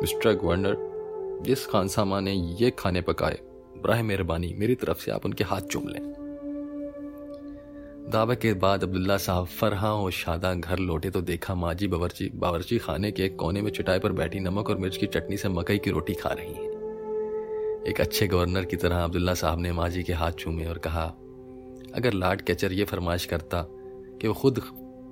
मिस्टर 0.00 0.32
गवर्नर 0.32 0.93
जिस 1.42 1.66
खानसामा 1.66 2.20
ने 2.20 2.32
ये 2.32 2.70
खाने 2.70 3.00
पकाए, 3.00 3.38
ब्राह 3.82 4.02
मेहरबानी, 4.02 4.54
मेरी 4.58 4.74
तरफ़ 4.74 4.98
से 4.98 5.10
आप 5.10 5.24
उनके 5.26 5.44
हाथ 5.44 5.60
चूम 5.60 5.88
लें। 5.88 6.00
दावे 8.12 8.36
के 8.36 8.52
बाद 8.52 8.82
अब्दुल्ला 8.82 9.16
साहब 9.16 9.46
फरहा 9.46 9.92
और 9.94 10.10
शादा 10.10 10.54
घर 10.54 10.78
लौटे 10.78 11.10
तो 11.10 11.20
देखा 11.20 11.54
माजी 11.54 11.88
बावर्ची 11.88 12.30
बावर्ची 12.34 12.78
खाने 12.78 13.10
के 13.12 13.28
कोने 13.28 13.62
में 13.62 13.70
चटाई 13.70 13.98
पर 13.98 14.12
बैठी 14.12 14.40
नमक 14.40 14.70
और 14.70 14.78
मिर्च 14.78 14.96
की 14.96 15.06
चटनी 15.06 15.36
से 15.36 15.48
मकई 15.48 15.78
की 15.78 15.90
रोटी 15.90 16.14
खा 16.14 16.28
रही 16.32 16.52
है। 16.52 16.72
एक 17.88 18.00
अच्छे 18.00 18.26
गवर्नर 18.26 18.64
की 18.64 18.76
तरह 18.76 19.04
अब्दुल्ला 19.04 19.34
साहब 19.34 19.60
ने 19.60 19.72
माजी 19.72 20.02
के 20.02 20.12
हाथ 20.12 20.32
चूमे 20.32 20.66
और 20.66 20.78
कहा, 20.78 21.04
अगर 21.94 22.12
लार्ड 22.12 22.40
कैचर 22.40 22.72
ये 22.72 22.84
फरमाइश 22.84 23.24
करता 23.24 23.66
कि 24.20 24.28
वो 24.28 24.34
खुद 24.34 24.58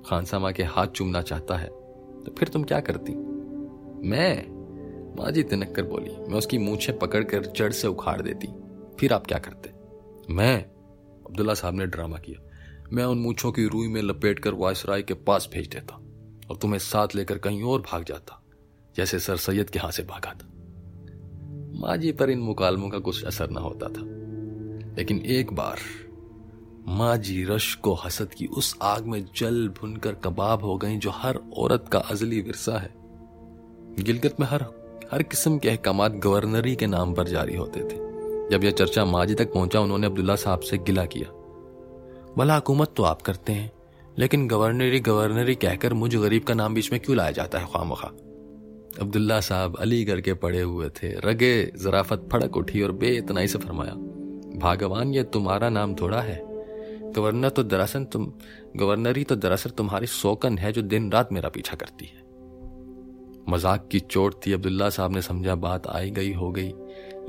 खानसामा 0.05 0.51
के 0.51 0.63
हाथ 0.63 0.87
चूमना 0.87 1.21
चाहता 1.21 1.57
है 1.57 1.67
तो 1.67 2.35
फिर 2.37 2.47
तुम 2.47 2.63
क्या 2.63 2.79
करती? 2.79 3.13
मैं? 4.09 4.52
माजी 5.19 5.43
तिनक 5.43 5.75
कर 5.75 5.83
बोली, 5.83 6.09
मैं 6.09 6.37
उसकी 6.37 6.57
मूछे 6.57 6.91
पकड़कर 6.91 7.45
जड़ 7.45 7.71
से 7.71 7.87
उखाड़ 7.87 8.21
देती। 8.21 8.47
फिर 8.99 9.13
आप 9.13 9.27
क्या 9.27 9.39
करते? 9.39 9.71
मैं? 10.33 10.63
अब्दुल्ला 11.25 11.53
साहब 11.53 11.73
ने 11.73 11.85
ड्रामा 11.85 12.17
किया। 12.17 12.49
मैं 12.93 13.03
उन 13.03 13.17
मूछों 13.17 13.51
की 13.51 13.65
रूई 13.67 13.87
में 13.87 14.01
लपेट 14.01 14.39
कर 14.39 14.53
वायसराय 14.53 15.01
के 15.01 15.13
पास 15.13 15.49
भेज 15.53 15.67
देता 15.67 15.95
और 16.49 16.57
तुम्हें 16.57 16.79
साथ 16.79 17.07
लेकर 17.15 17.37
कहीं 17.37 17.63
और 17.63 17.81
भाग 17.81 18.03
जाता, 18.03 18.43
जैसे 18.95 19.19
सर 19.19 19.37
सैयद 19.37 19.69
के 19.69 19.79
हाथ 19.79 19.91
से 19.91 20.03
भागा 20.03 20.33
था। 20.33 20.49
माजी 21.79 22.11
पर 22.11 22.29
इन 22.29 22.39
मुकालमों 22.39 22.89
का 22.89 22.99
कुछ 22.99 23.23
असर 23.23 23.49
ना 23.49 23.61
होता 23.61 23.87
था। 23.87 24.23
लेकिन 24.97 25.17
एक 25.19 25.53
बार 25.53 25.79
माजी 26.87 27.43
रश 27.43 27.75
को 27.75 27.93
हसद 27.93 28.33
की 28.33 28.45
उस 28.45 28.77
आग 28.81 29.05
में 29.05 29.25
जल 29.35 29.69
भुनकर 29.69 30.15
कबाब 30.15 30.63
हो 30.63 30.77
गई, 30.77 30.97
जो 30.97 31.09
हर 31.09 31.39
औरत 31.57 31.85
का 31.91 31.99
अजली 31.99 32.41
विरसा 32.41 32.77
है। 32.77 32.93
गिलगत 33.99 34.39
में 34.39 34.47
हर 34.47 34.82
हर 35.13 35.23
किस्म 35.23 35.57
के 35.57 35.69
अहकाम 35.69 36.07
गवर्नरी 36.07 36.75
के 36.75 36.87
नाम 36.87 37.13
पर 37.13 37.27
जारी 37.27 37.55
होते 37.55 37.79
थे। 37.79 37.97
जब 38.51 38.63
यह 38.63 38.71
चर्चा 38.71 39.03
माजी 39.05 39.35
तक 39.35 39.53
पहुँचा, 39.53 39.79
उन्होंने 39.79 40.07
अब्दुल्ला 40.07 40.35
साहब 40.35 40.59
से 40.59 40.77
गिला 40.77 41.05
किया। 41.05 41.29
भला 42.37 42.55
हुकूमत 42.55 42.93
तो 42.97 43.03
आप 43.03 43.21
करते 43.21 43.53
हैं, 43.53 43.71
लेकिन 44.19 44.47
गवर्नरी 44.47 44.99
गवर्नरी 44.99 45.55
कहकर 45.55 45.93
मुझ 45.93 46.15
गरीब 46.15 46.43
का 46.43 46.53
नाम 46.53 46.73
बीच 46.73 46.91
में 46.91 46.99
क्यों 47.01 47.17
लाया 47.17 47.31
जाता 47.31 47.59
है 47.59 47.65
ख्वाम 47.65 47.93
खा 47.93 48.07
अब्दुल्ला 49.01 49.39
साहब 49.39 49.77
अलीगढ़ 49.79 50.21
के 50.21 50.33
पड़े 50.33 50.61
हुए 50.61 50.89
थे। 50.89 51.13
रगे, 51.19 51.63
जराफत 51.77 52.27
फड़क 52.31 52.57
उठी 52.57 52.81
और 52.81 52.91
बेतनाई 52.91 53.47
से 53.47 53.57
फरमाया, 53.57 53.93
भागवान, 54.59 55.13
ये 55.13 55.23
तुम्हारा 55.23 55.69
नाम 55.69 55.95
थोड़ा 55.95 56.21
है। 56.21 56.41
गवर्नर 57.11 57.49
तो 57.49 57.63
दरअसल 57.63 58.03
तुम, 58.03 58.31
गवर्नरी 58.77 59.23
तो 59.23 59.35
दरअसल 59.35 59.69
तुम्हारी 59.69 60.07
सोकन 60.07 60.57
है 60.57 60.71
जो 60.71 60.81
दिन 60.81 61.11
रात 61.11 61.33
मेरा 61.33 61.49
पीछा 61.49 61.75
करती 61.75 62.05
है। 62.05 62.22
मज़ाक 63.49 63.87
की 63.91 63.99
चोट 63.99 64.35
थी, 64.45 64.53
अब्दुल्ला 64.53 64.89
साहब 64.89 65.11
ने 65.11 65.21
समझा, 65.21 65.55
बात 65.55 65.87
आई 65.87 66.09
गई, 66.09 66.33
हो 66.33 66.51
गई। 66.51 66.73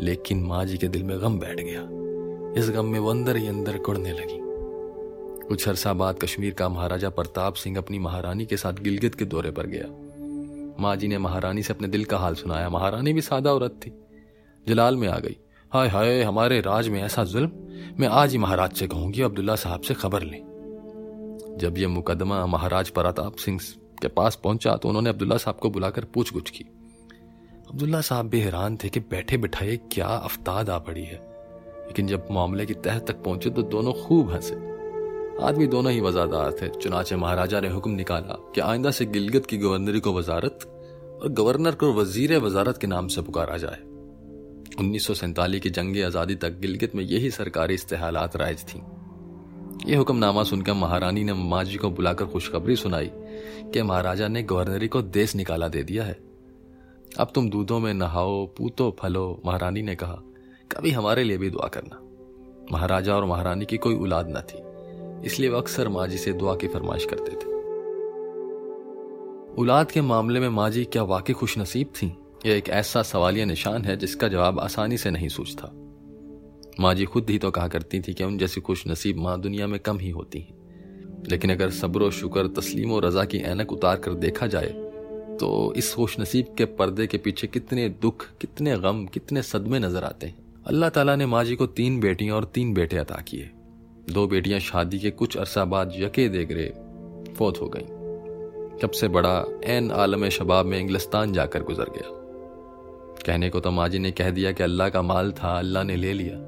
लेकिन 0.00 0.42
माँ 0.42 0.64
जी 0.64 0.79
के 0.79 0.88
दिल 0.88 1.03
में 1.03 1.22
गम 1.22 1.38
बैठ 1.38 1.61
गया। 1.61 1.81
इस 2.61 2.70
गम 2.70 2.85
में 2.85 2.98
वो 2.98 3.11
अंदर 3.11 3.37
ही 3.37 3.46
अंदर 3.46 3.79
कुड़ने 3.79 4.12
लगी। 4.12 4.38
कुछ 5.48 5.68
अरसा 5.68 5.92
बाद 5.92 6.18
कश्मीर 6.18 6.55
का 6.55 6.68
महाराजा 6.68 7.09
प्रताप 7.09 7.55
सिंह 7.55 7.79
अपनी 7.79 7.98
महारानी 7.98 8.46
के 8.46 8.57
साथ 8.57 8.72
गिलगित 8.72 9.14
के 9.14 9.24
दौरे 9.24 9.50
पर 9.50 9.66
गया। 9.66 9.87
माँ 10.83 10.96
जी 10.96 11.09
ने 11.09 11.18
महारानी 11.18 11.62
से 11.62 11.72
अपने 11.72 11.88
दिल 11.88 12.05
का 12.05 12.18
हाल 12.18 12.35
सुनाया। 12.35 12.68
महारानी 12.68 13.12
भी 13.12 13.20
सादा 13.20 13.53
औरत 13.53 13.70
थी। 13.70 13.92
जलाल 14.68 14.96
में 14.96 15.09
आ 15.09 15.18
गई। 15.18 15.37
हाय 15.72 15.88
हाय, 15.88 16.22
हमारे 16.22 16.61
राज 16.61 16.88
में 16.88 17.03
ऐसा 17.03 17.24
जुल्म? 17.24 17.50
मैं 18.00 18.09
आज 18.09 18.33
ही 18.33 18.38
महाराज 18.38 18.72
से 18.72 18.87
कहूँगी, 18.87 19.22
अब्दुल्ला 19.22 19.55
साहब 19.55 19.81
से 19.81 19.94
खबर 19.94 20.22
लें। 20.22 21.57
जब 21.59 21.79
यह 21.79 21.88
मुकदमा 21.88 22.46
महाराज 22.46 22.90
प्रताप 22.90 23.37
सिंह 23.37 23.61
के 24.04 24.08
पास 24.10 24.38
पहुँचा 24.44 24.76
तो 24.76 24.88
उन्होंने 24.88 25.10
अब्दुल्ला 25.10 25.36
साहब 25.38 25.56
को 25.56 25.70
बुलाकर 25.70 26.04
पूछ 26.14 26.32
गुछ 26.32 26.50
की। 26.50 26.64
अब्दुल्ला 27.70 28.00
साहब 28.02 28.28
भी 28.28 28.40
हैरान 28.40 28.76
थे 28.76 28.88
कि 28.88 29.00
बैठे 29.10 29.36
बिठाए 29.36 29.76
क्या 29.92 30.06
अफताद 30.06 30.70
आ 30.70 30.78
पड़ी 30.80 31.04
है। 31.04 31.22
लेकिन 31.86 32.06
जब 32.06 32.28
मामले 32.30 32.66
की 32.66 32.74
तह 32.84 32.98
तक 33.00 33.22
पहुँचे 33.24 33.50
तो 33.50 33.62
दोनों 33.64 33.92
खूब 33.96 34.30
हंसे। 34.30 34.54
आदमी 35.42 35.66
दोनों 35.66 35.92
ही 35.92 36.00
वजादार 36.00 36.52
थे। 36.52 36.68
चुनाचे 36.72 37.16
महाराजा 37.16 37.60
ने 37.60 37.68
हुक्म 37.68 37.90
निकाला 37.92 38.36
कि 38.54 38.60
आइंदा 38.62 38.90
से 38.90 39.06
गिलगित 39.06 39.46
की 39.46 39.56
गवर्नरी 39.58 40.00
को 40.00 40.12
वजारत 40.12 40.66
और 41.22 41.32
गवर्नर 41.32 41.74
को 41.74 41.92
वज़ीर 41.92 42.36
वजारत 42.38 42.78
के 42.78 42.86
नाम 42.86 43.08
से 43.08 43.22
पुकारा 43.22 43.56
जाए। 43.56 43.78
उन्नीस 44.80 45.06
सौ 45.06 45.14
की 45.58 45.70
जंग 45.70 46.02
आज़ादी 46.04 46.34
तक 46.34 46.58
गिलगित 46.60 46.94
में 46.94 47.04
यही 47.04 47.30
सरकारी 47.30 47.74
इस्तेहालात 47.74 48.36
राइज 48.36 48.64
थी। 48.64 48.82
यह 49.86 49.98
हुक्मनामा 49.98 50.42
सुनकर 50.42 50.72
महारानी 50.74 51.24
ने 51.24 51.32
माँ 51.34 51.62
जी 51.64 51.76
को 51.76 51.90
बुलाकर 51.90 52.26
खुशखबरी 52.26 52.76
सुनाई। 52.76 53.10
कि 53.72 53.83
महाराजा 53.83 54.28
ने 54.28 54.42
गवर्नरी 54.42 54.88
को 54.88 55.02
देश 55.02 55.35
निकाला 55.37 55.68
दे 55.68 55.83
दिया 55.83 56.04
है। 56.04 56.18
अब 57.18 57.30
तुम 57.35 57.50
दूधों 57.50 57.78
में 57.80 57.92
नहाओ, 57.94 58.46
पूतो, 58.46 58.96
फलो, 59.00 59.42
महारानी 59.46 59.83
ने 59.83 59.94
कहा, 59.94 60.22
कभी 60.70 60.90
हमारे 60.90 61.24
लिए 61.24 61.38
भी 61.38 61.50
दुआ 61.50 61.68
करना। 61.68 62.00
महाराजा 62.72 63.14
और 63.16 63.24
महारानी 63.24 63.64
की 63.64 63.76
कोई 63.76 63.96
औलाद 63.96 64.28
न 64.28 64.40
थी, 64.40 64.62
इसलिए 65.26 65.50
वह 65.50 65.59
अक्सर 65.59 65.88
माँ 65.88 66.07
जी 66.09 66.18
से 66.18 66.33
दुआ 66.33 66.57
की 66.57 66.68
फरमाइश 66.68 67.04
करते 67.04 67.30
थे। 67.33 67.52
औलाद 69.54 69.90
के 69.90 70.00
मामले 70.00 70.40
में 70.40 70.48
माँ 70.48 70.70
जी 70.70 70.85
क्या 70.85 71.02
वाकई 71.02 71.33
खुश 71.33 71.59
नसीब 71.59 71.92
थी? 71.92 72.07
यह 72.46 72.57
एक 72.57 72.68
ऐसा 72.68 73.02
सवालिया 73.02 73.44
निशान 73.44 73.85
है 73.85 73.96
जिसका 73.96 74.28
जवाब 74.28 74.61
आसानी 74.61 74.96
से 74.98 75.11
नहीं 75.11 75.28
सूझता। 75.28 75.70
माँ 76.80 76.94
जी 76.94 77.04
खुद 77.04 77.30
ही 77.30 77.38
तो 77.38 77.50
कहा 77.50 77.68
करती 77.68 78.00
थी 78.00 78.14
कि 78.14 78.24
उन 78.24 78.38
जैसी 78.38 78.61
खुश 78.61 78.87
नसीब 78.87 79.18
माँ 79.18 79.40
दुनिया 79.40 79.66
में 79.66 79.78
कम 79.80 79.98
ही 79.98 80.11
होती 80.11 80.40
हैं। 80.40 80.63
लेकिन 81.28 81.52
अगर 81.52 81.70
सब्र 81.72 82.10
शुक्र, 82.12 82.46
तस्लीम 82.50 82.92
और 82.92 83.04
रजा 83.04 83.24
की 83.24 83.38
ऐनक 83.40 83.72
उतार 83.72 83.96
कर 83.96 84.14
देखा 84.16 84.46
जाए 84.46 84.72
तो 85.40 85.72
इस 85.76 85.92
खुश 85.94 86.18
नसीब 86.20 86.54
के 86.58 86.64
पर्दे 86.64 87.06
के 87.06 87.18
पीछे 87.18 87.46
कितने 87.46 87.88
दुख, 88.02 88.26
कितने 88.40 88.76
गम, 88.78 89.04
कितने 89.06 89.42
सदमे 89.42 89.78
नज़र 89.78 90.04
आते 90.04 90.26
हैं। 90.26 90.62
अल्लाह 90.66 90.88
ताला 90.90 91.16
ने 91.16 91.26
माँ 91.26 91.44
जी 91.44 91.56
को 91.56 91.66
तीन 91.68 91.98
बेटियाँ 92.00 92.37
और 92.37 92.44
तीन 92.44 92.72
बेटे 92.74 92.96
अता 92.96 93.20
किए। 93.28 93.50
दो 94.10 94.26
बेटियाँ 94.26 94.60
शादी 94.60 94.98
के 94.98 95.10
कुछ 95.12 95.37
अरसा 95.37 95.64
बाद 95.64 95.92
यके 95.96 96.28
देगरे 96.28 96.66
फौत 97.34 97.60
हो 97.60 97.68
गईं। 97.68 98.78
सबसे 98.80 99.08
बड़ा 99.08 99.34
एन 99.64 99.90
आलम 99.90 100.28
शबाब 100.28 100.66
में 100.66 100.78
इंग्लिस्तान 100.78 101.32
जाकर 101.32 101.62
गुजर 101.62 101.90
गया। 101.90 102.08
कहने 103.26 103.50
को 103.50 103.60
तो 103.60 103.70
माजी 103.70 103.98
ने 103.98 104.10
कह 104.10 104.30
दिया 104.30 104.52
कि 104.52 104.62
अल्लाह 104.62 104.88
का 104.88 105.02
माल 105.02 105.32
था, 105.32 105.58
अल्लाह 105.58 105.84
ने 105.84 105.96
ले 105.96 106.12
लिया। 106.12 106.38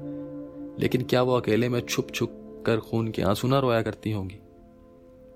लेकिन 0.79 1.01
क्या 1.01 1.21
वो 1.21 1.35
अकेले 1.35 1.69
में 1.69 1.79
छुप 1.81 2.11
छुप 2.11 2.63
कर 2.65 2.79
खून 2.79 3.11
के 3.11 3.21
आँसू 3.21 3.47
ना 3.47 3.59
रोया 3.59 3.81
करती 3.81 4.11
होंगी? 4.11 4.39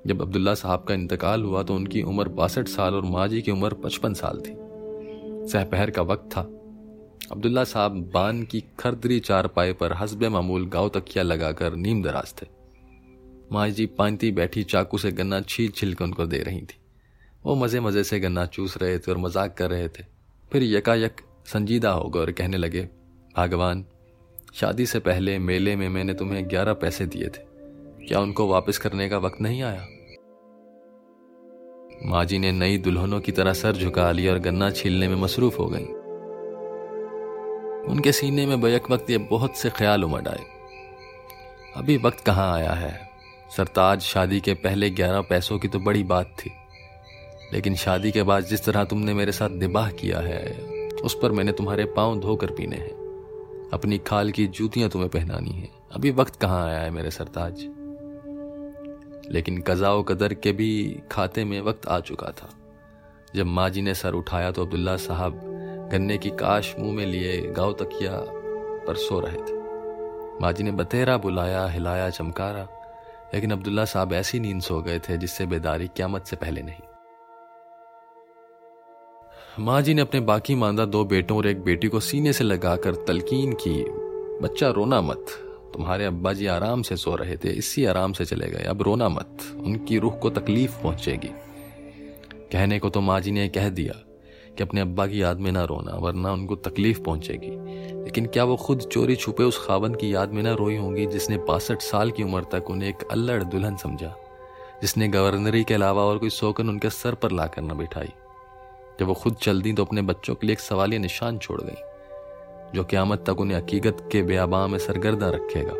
जब 0.07 0.21
अब्दुल्ला 0.21 0.53
साहब 0.53 0.83
का 0.83 0.93
इंतकाल 0.93 1.43
हुआ 1.43 1.63
तो 1.63 1.75
उनकी 1.75 2.01
उम्र 2.03 2.29
बासठ 2.29 2.67
साल 2.67 2.93
और 2.93 3.05
माजी 3.05 3.41
की 3.41 3.51
उम्र 3.51 3.73
पचपन 3.73 4.13
साल 4.13 4.39
थी। 4.39 4.55
सहपहर 5.47 5.89
का 5.89 6.01
वक्त 6.01 6.29
था। 6.31 6.41
अब्दुल्ला 7.31 7.63
साहब 7.63 8.01
बान 8.13 8.43
की 8.43 8.63
खरदरी 8.79 9.19
चारपाई 9.19 9.73
पर 9.73 9.93
हसब 9.93 10.23
मामूल 10.23 10.65
गाँव 10.67 10.89
तकिया 10.89 11.23
लगाकर 11.23 11.75
नीम 11.75 12.01
दराज 12.03 12.33
थे। 12.41 12.47
माँ 13.51 13.69
जी 13.69 13.85
पानती 13.87 14.31
बैठी 14.31 14.63
चाकू 14.63 14.97
से 14.97 15.11
गन्ना 15.11 15.41
छील 15.41 15.71
छिल 15.71 15.93
कर 15.93 16.05
उनको 16.05 16.25
दे 16.25 16.37
रही 16.37 16.61
थी। 16.61 16.79
वो 17.43 17.55
मज़े 17.55 17.79
मज़े 17.79 18.03
से 18.03 18.19
गन्ना 18.19 18.45
चूस 18.45 18.77
रहे 18.77 18.97
थे 18.99 19.11
और 19.11 19.17
मज़ाक 19.17 19.55
कर 19.57 19.69
रहे 19.69 19.87
थे। 19.89 20.03
फिर 20.51 20.63
यकायक 20.63 21.21
संजीदा 21.45 21.91
हो 21.91 22.09
गए 22.09 22.19
और 22.19 22.31
कहने 22.31 22.57
लगे, 22.57 22.87
भगवान, 23.37 23.85
शादी 24.53 24.85
से 24.85 24.99
पहले 24.99 25.37
मेले 25.39 25.75
में 25.75 25.87
मैंने 25.89 26.13
तुम्हें 26.13 26.49
ग्यारह 26.49 26.73
पैसे 26.73 27.05
दिए 27.05 27.27
थे। 27.27 27.50
क्या 28.07 28.19
उनको 28.19 28.47
वापस 28.47 28.77
करने 28.77 29.09
का 29.09 29.17
वक्त 29.17 29.41
नहीं 29.41 29.63
आया? 29.63 29.87
माँ 32.05 32.25
जी 32.25 32.39
ने 32.39 32.51
नई 32.51 32.77
दुल्हनों 32.77 33.19
की 33.19 33.31
तरह 33.31 33.53
सर 33.53 33.73
झुका 33.73 34.11
लिया 34.11 34.33
और 34.33 34.39
गन्ना 34.39 34.71
छीलने 34.71 35.07
में 35.07 35.15
मसरूफ 35.15 35.59
हो 35.59 35.65
गई। 35.65 35.85
उनके 37.91 38.11
सीने 38.11 38.45
में 38.45 38.61
बैक 38.61 38.91
वक्त 38.91 39.09
ये 39.09 39.17
बहुत 39.17 39.57
से 39.57 39.69
ख्याल 39.69 40.03
उमड़ 40.03 40.27
आए। 40.27 40.43
अभी 41.75 41.97
वक्त 41.97 42.19
कहाँ 42.19 42.53
आया 42.53 42.71
है? 42.71 43.09
सरताज, 43.57 44.01
शादी 44.01 44.39
के 44.39 44.53
पहले 44.53 44.89
ग्यारह 44.89 45.21
पैसों 45.21 45.59
की 45.59 45.67
तो 45.67 45.79
बड़ी 45.79 46.03
बात 46.03 46.25
थी। 46.25 46.51
लेकिन 47.53 47.75
शादी 47.75 48.11
के 48.11 48.23
बाद 48.23 48.43
जिस 48.43 48.65
तरह 48.65 48.83
तुमने 48.83 49.13
मेरे 49.13 49.31
साथ 49.31 49.49
निबाह 49.49 49.91
किया 49.91 50.19
है, 50.19 50.57
उस 51.03 51.19
पर 51.21 51.31
मैंने 51.31 51.51
तुम्हारे 51.51 51.85
पाँव 51.85 52.19
धोकर 52.19 52.47
पीने 52.47 52.75
हैं। 52.75 53.01
अपनी 53.73 53.97
खाल 53.97 54.31
की 54.31 54.47
जूतियाँ 54.47 54.89
तुम्हें 54.89 55.11
पहनानी 55.11 55.51
है। 55.51 55.69
अभी 55.91 56.11
वक्त 56.11 56.35
कहाँ 56.35 56.67
आया 56.67 56.79
है 56.79 56.89
मेरे 56.89 57.11
सरताज? 57.11 57.80
लेकिन 59.31 59.61
कज़ा 59.61 59.93
व 59.93 60.03
कदर 60.03 60.33
के 60.33 60.51
भी 60.51 61.01
खाते 61.11 61.45
में 61.45 61.61
वक्त 61.61 61.87
आ 61.87 61.99
चुका 61.99 62.31
था। 62.31 62.49
जब 63.35 63.45
माँ 63.45 63.69
जी 63.69 63.81
ने 63.81 63.93
सर 63.93 64.13
उठाया 64.13 64.51
तो 64.51 64.61
अब्दुल्ला 64.61 64.95
साहब 64.97 65.39
गन्ने 65.91 66.17
की 66.17 66.29
काश 66.29 66.75
मुँह 66.79 66.93
में 66.93 67.05
लिए 67.05 67.41
गाँव 67.41 67.73
तकिया 67.73 68.17
पर 68.87 68.95
सो 68.95 69.19
रहे 69.19 69.37
थे। 69.37 69.59
माँ 70.41 70.51
जी 70.53 70.63
ने 70.63 70.71
बतेरा, 70.71 71.17
बुलाया, 71.17 71.65
हिलाया, 71.67 72.09
चमकारा, 72.09 72.67
लेकिन 73.33 73.51
अब्दुल्ला 73.51 73.85
साहब 73.85 74.13
ऐसी 74.13 74.39
नींद 74.39 74.61
सो 74.61 74.81
गए 74.81 74.99
थे 74.99 75.17
जिससे 75.17 75.45
बेदारी 75.45 75.87
क्यामत 75.87 76.25
से 76.25 76.35
पहले 76.35 76.61
नहीं। 76.61 76.81
माँ 79.59 79.81
जी 79.81 79.93
ने 79.93 80.01
अपने 80.01 80.19
बाकी 80.19 80.55
मांदा 80.55 80.85
दो 80.85 81.03
बेटों 81.05 81.37
और 81.37 81.47
एक 81.47 81.63
बेटी 81.63 81.87
को 81.87 81.99
सीने 81.99 82.33
से 82.33 82.43
लगाकर 82.43 82.95
तलकीन 82.95 83.53
की, 83.53 83.83
बच्चा 84.41 84.69
रोना 84.69 85.01
मत। 85.01 85.25
तुम्हारे 85.73 86.05
अब्बा 86.05 86.33
जी 86.33 86.45
आराम 86.47 86.81
से 86.81 86.95
सो 86.97 87.15
रहे 87.15 87.37
थे, 87.37 87.49
इसी 87.49 87.85
आराम 87.85 88.13
से 88.13 88.25
चले 88.25 88.47
गए। 88.47 88.63
अब 88.63 88.81
रोना 88.81 89.09
मत, 89.09 89.37
उनकी 89.57 89.97
रूह 89.97 90.13
को 90.13 90.29
तकलीफ़ 90.29 90.81
पहुंचेगी। 90.81 91.29
कहने 92.51 92.79
को 92.79 92.89
तो 92.89 93.01
माँ 93.01 93.19
जी 93.21 93.31
ने 93.31 93.47
कह 93.49 93.69
दिया 93.69 93.93
कि 94.57 94.63
अपने 94.63 94.81
अब्बा 94.81 95.07
की 95.07 95.21
याद 95.21 95.39
में 95.39 95.51
ना 95.51 95.63
रोना, 95.63 95.95
वरना 95.95 96.31
उनको 96.33 96.55
तकलीफ़ 96.55 97.01
पहुंचेगी। 97.01 97.51
लेकिन 98.03 98.25
क्या 98.25 98.43
वो 98.43 98.55
खुद 98.55 98.79
चोरी 98.81 99.15
छुपे 99.15 99.43
उस 99.43 99.65
खावन 99.65 99.93
की 99.95 100.13
याद 100.13 100.33
में 100.33 100.41
ना 100.43 100.53
रोई 100.53 100.75
होंगी 100.77 101.05
जिसने 101.05 101.37
बासठ 101.37 101.81
साल 101.81 102.11
की 102.11 102.23
उम्र 102.23 102.43
तक 102.51 102.69
उन्हें 102.69 102.89
एक 102.89 103.07
अल्लड़ 103.11 103.43
दुल्हन 103.43 103.77
समझा, 103.77 104.15
जिसने 104.81 105.07
गवर्नरी 105.07 105.63
के 105.63 105.73
अलावा 105.73 106.03
और 106.03 106.17
कोई 106.17 106.29
सोकन 106.29 106.69
उनके 106.69 106.89
सर 106.89 107.15
पर 107.15 107.31
लाकर 107.31 107.61
न 107.61 107.77
बिठाई? 107.77 108.11
जब 108.99 109.07
वो 109.07 109.13
खुद 109.13 109.35
चल 109.35 109.61
दी 109.61 109.73
तो 109.73 109.85
अपने 109.85 110.01
बच्चों 110.01 110.35
के 110.35 110.47
लिए 110.47 110.53
एक 110.53 110.59
सवालिया 110.59 110.99
निशान 110.99 111.37
छोड़ 111.37 111.61
गई 111.61 111.90
जो 112.75 112.83
क्यामत 112.83 113.23
तक 113.27 113.39
उन्हें 113.39 113.57
हकीकत 113.57 113.97
के 114.11 114.21
बेआबा 114.23 114.65
में 114.67 114.77
सरगर्दा 114.79 115.29
रखेगा। 115.29 115.73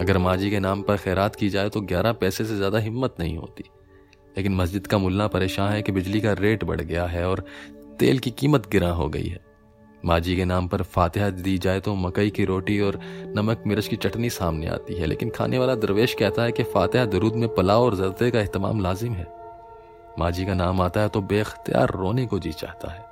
अगर 0.00 0.18
माजी 0.18 0.50
के 0.50 0.60
नाम 0.60 0.82
पर 0.82 0.96
खैरात 0.96 1.36
की 1.36 1.48
जाए 1.50 1.68
तो 1.68 1.80
ग्यारह 1.82 2.12
पैसे 2.14 2.44
से 2.44 2.56
ज़्यादा 2.56 2.78
हिम्मत 2.78 3.14
नहीं 3.20 3.36
होती। 3.38 3.64
लेकिन 4.36 4.54
मस्जिद 4.54 4.86
का 4.86 4.98
मुल्ला 4.98 5.26
परेशान 5.28 5.72
है 5.72 5.82
कि 5.82 5.92
बिजली 5.92 6.20
का 6.20 6.32
रेट 6.34 6.64
बढ़ 6.64 6.80
गया 6.80 7.06
है 7.06 7.28
और 7.28 7.44
तेल 7.98 8.18
की 8.18 8.30
कीमत 8.32 8.68
गिरा 8.70 8.90
हो 8.90 9.08
गई 9.08 9.26
है। 9.26 9.40
माजी 10.04 10.36
के 10.36 10.44
नाम 10.44 10.68
पर 10.68 10.82
फातिहा 10.84 11.28
दी 11.30 11.56
जाए 11.58 11.80
तो 11.80 11.94
मकई 11.96 12.30
की 12.30 12.44
रोटी 12.44 12.78
और 12.80 12.98
नमक 13.36 13.62
मिर्च 13.66 13.88
की 13.88 13.96
चटनी 13.96 14.30
सामने 14.30 14.66
आती 14.66 14.94
है, 14.94 15.06
लेकिन 15.06 15.30
खाने 15.30 15.58
वाला 15.58 15.74
दरवेश 15.76 16.14
कहता 16.14 16.42
है 16.42 16.52
कि 16.52 16.62
फातिहा 16.64 17.04
दरूद 17.06 17.34
में 17.34 17.48
पलाव 17.54 17.84
और 17.84 17.96
जरते 17.96 18.30
का 18.30 18.38
अहतमाम 18.40 18.80
लाजिम 18.80 19.12
है। 19.12 19.26
माजी 20.18 20.44
का 20.46 20.54
नाम 20.54 20.80
आता 20.80 21.00
है 21.00 21.08
तो 21.08 21.20
बेख्तियार 21.22 21.90
रोने 21.90 22.26
को 22.26 22.38
जी 22.38 22.52
चाहता 22.52 22.92
है। 22.92 23.06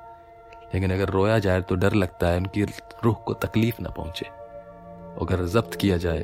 लेकिन 0.74 0.92
अगर 0.92 1.08
रोया 1.08 1.38
जाए 1.38 1.60
तो 1.60 1.74
डर 1.74 1.92
लगता 1.92 2.28
है 2.28 2.36
उनकी 2.36 2.64
रूह 3.04 3.14
को 3.14 3.34
तकलीफ़ 3.34 3.82
ना 3.82 3.90
पहुँचे। 3.90 4.26
अगर 5.22 5.44
जब्त 5.46 5.74
किया 5.74 5.96
जाए 5.96 6.20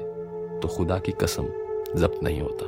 तो 0.63 0.69
खुदा 0.69 0.99
की 0.99 1.13
कसम 1.13 1.47
जब्त 1.97 2.23
नहीं 2.23 2.41
होता। 2.41 2.67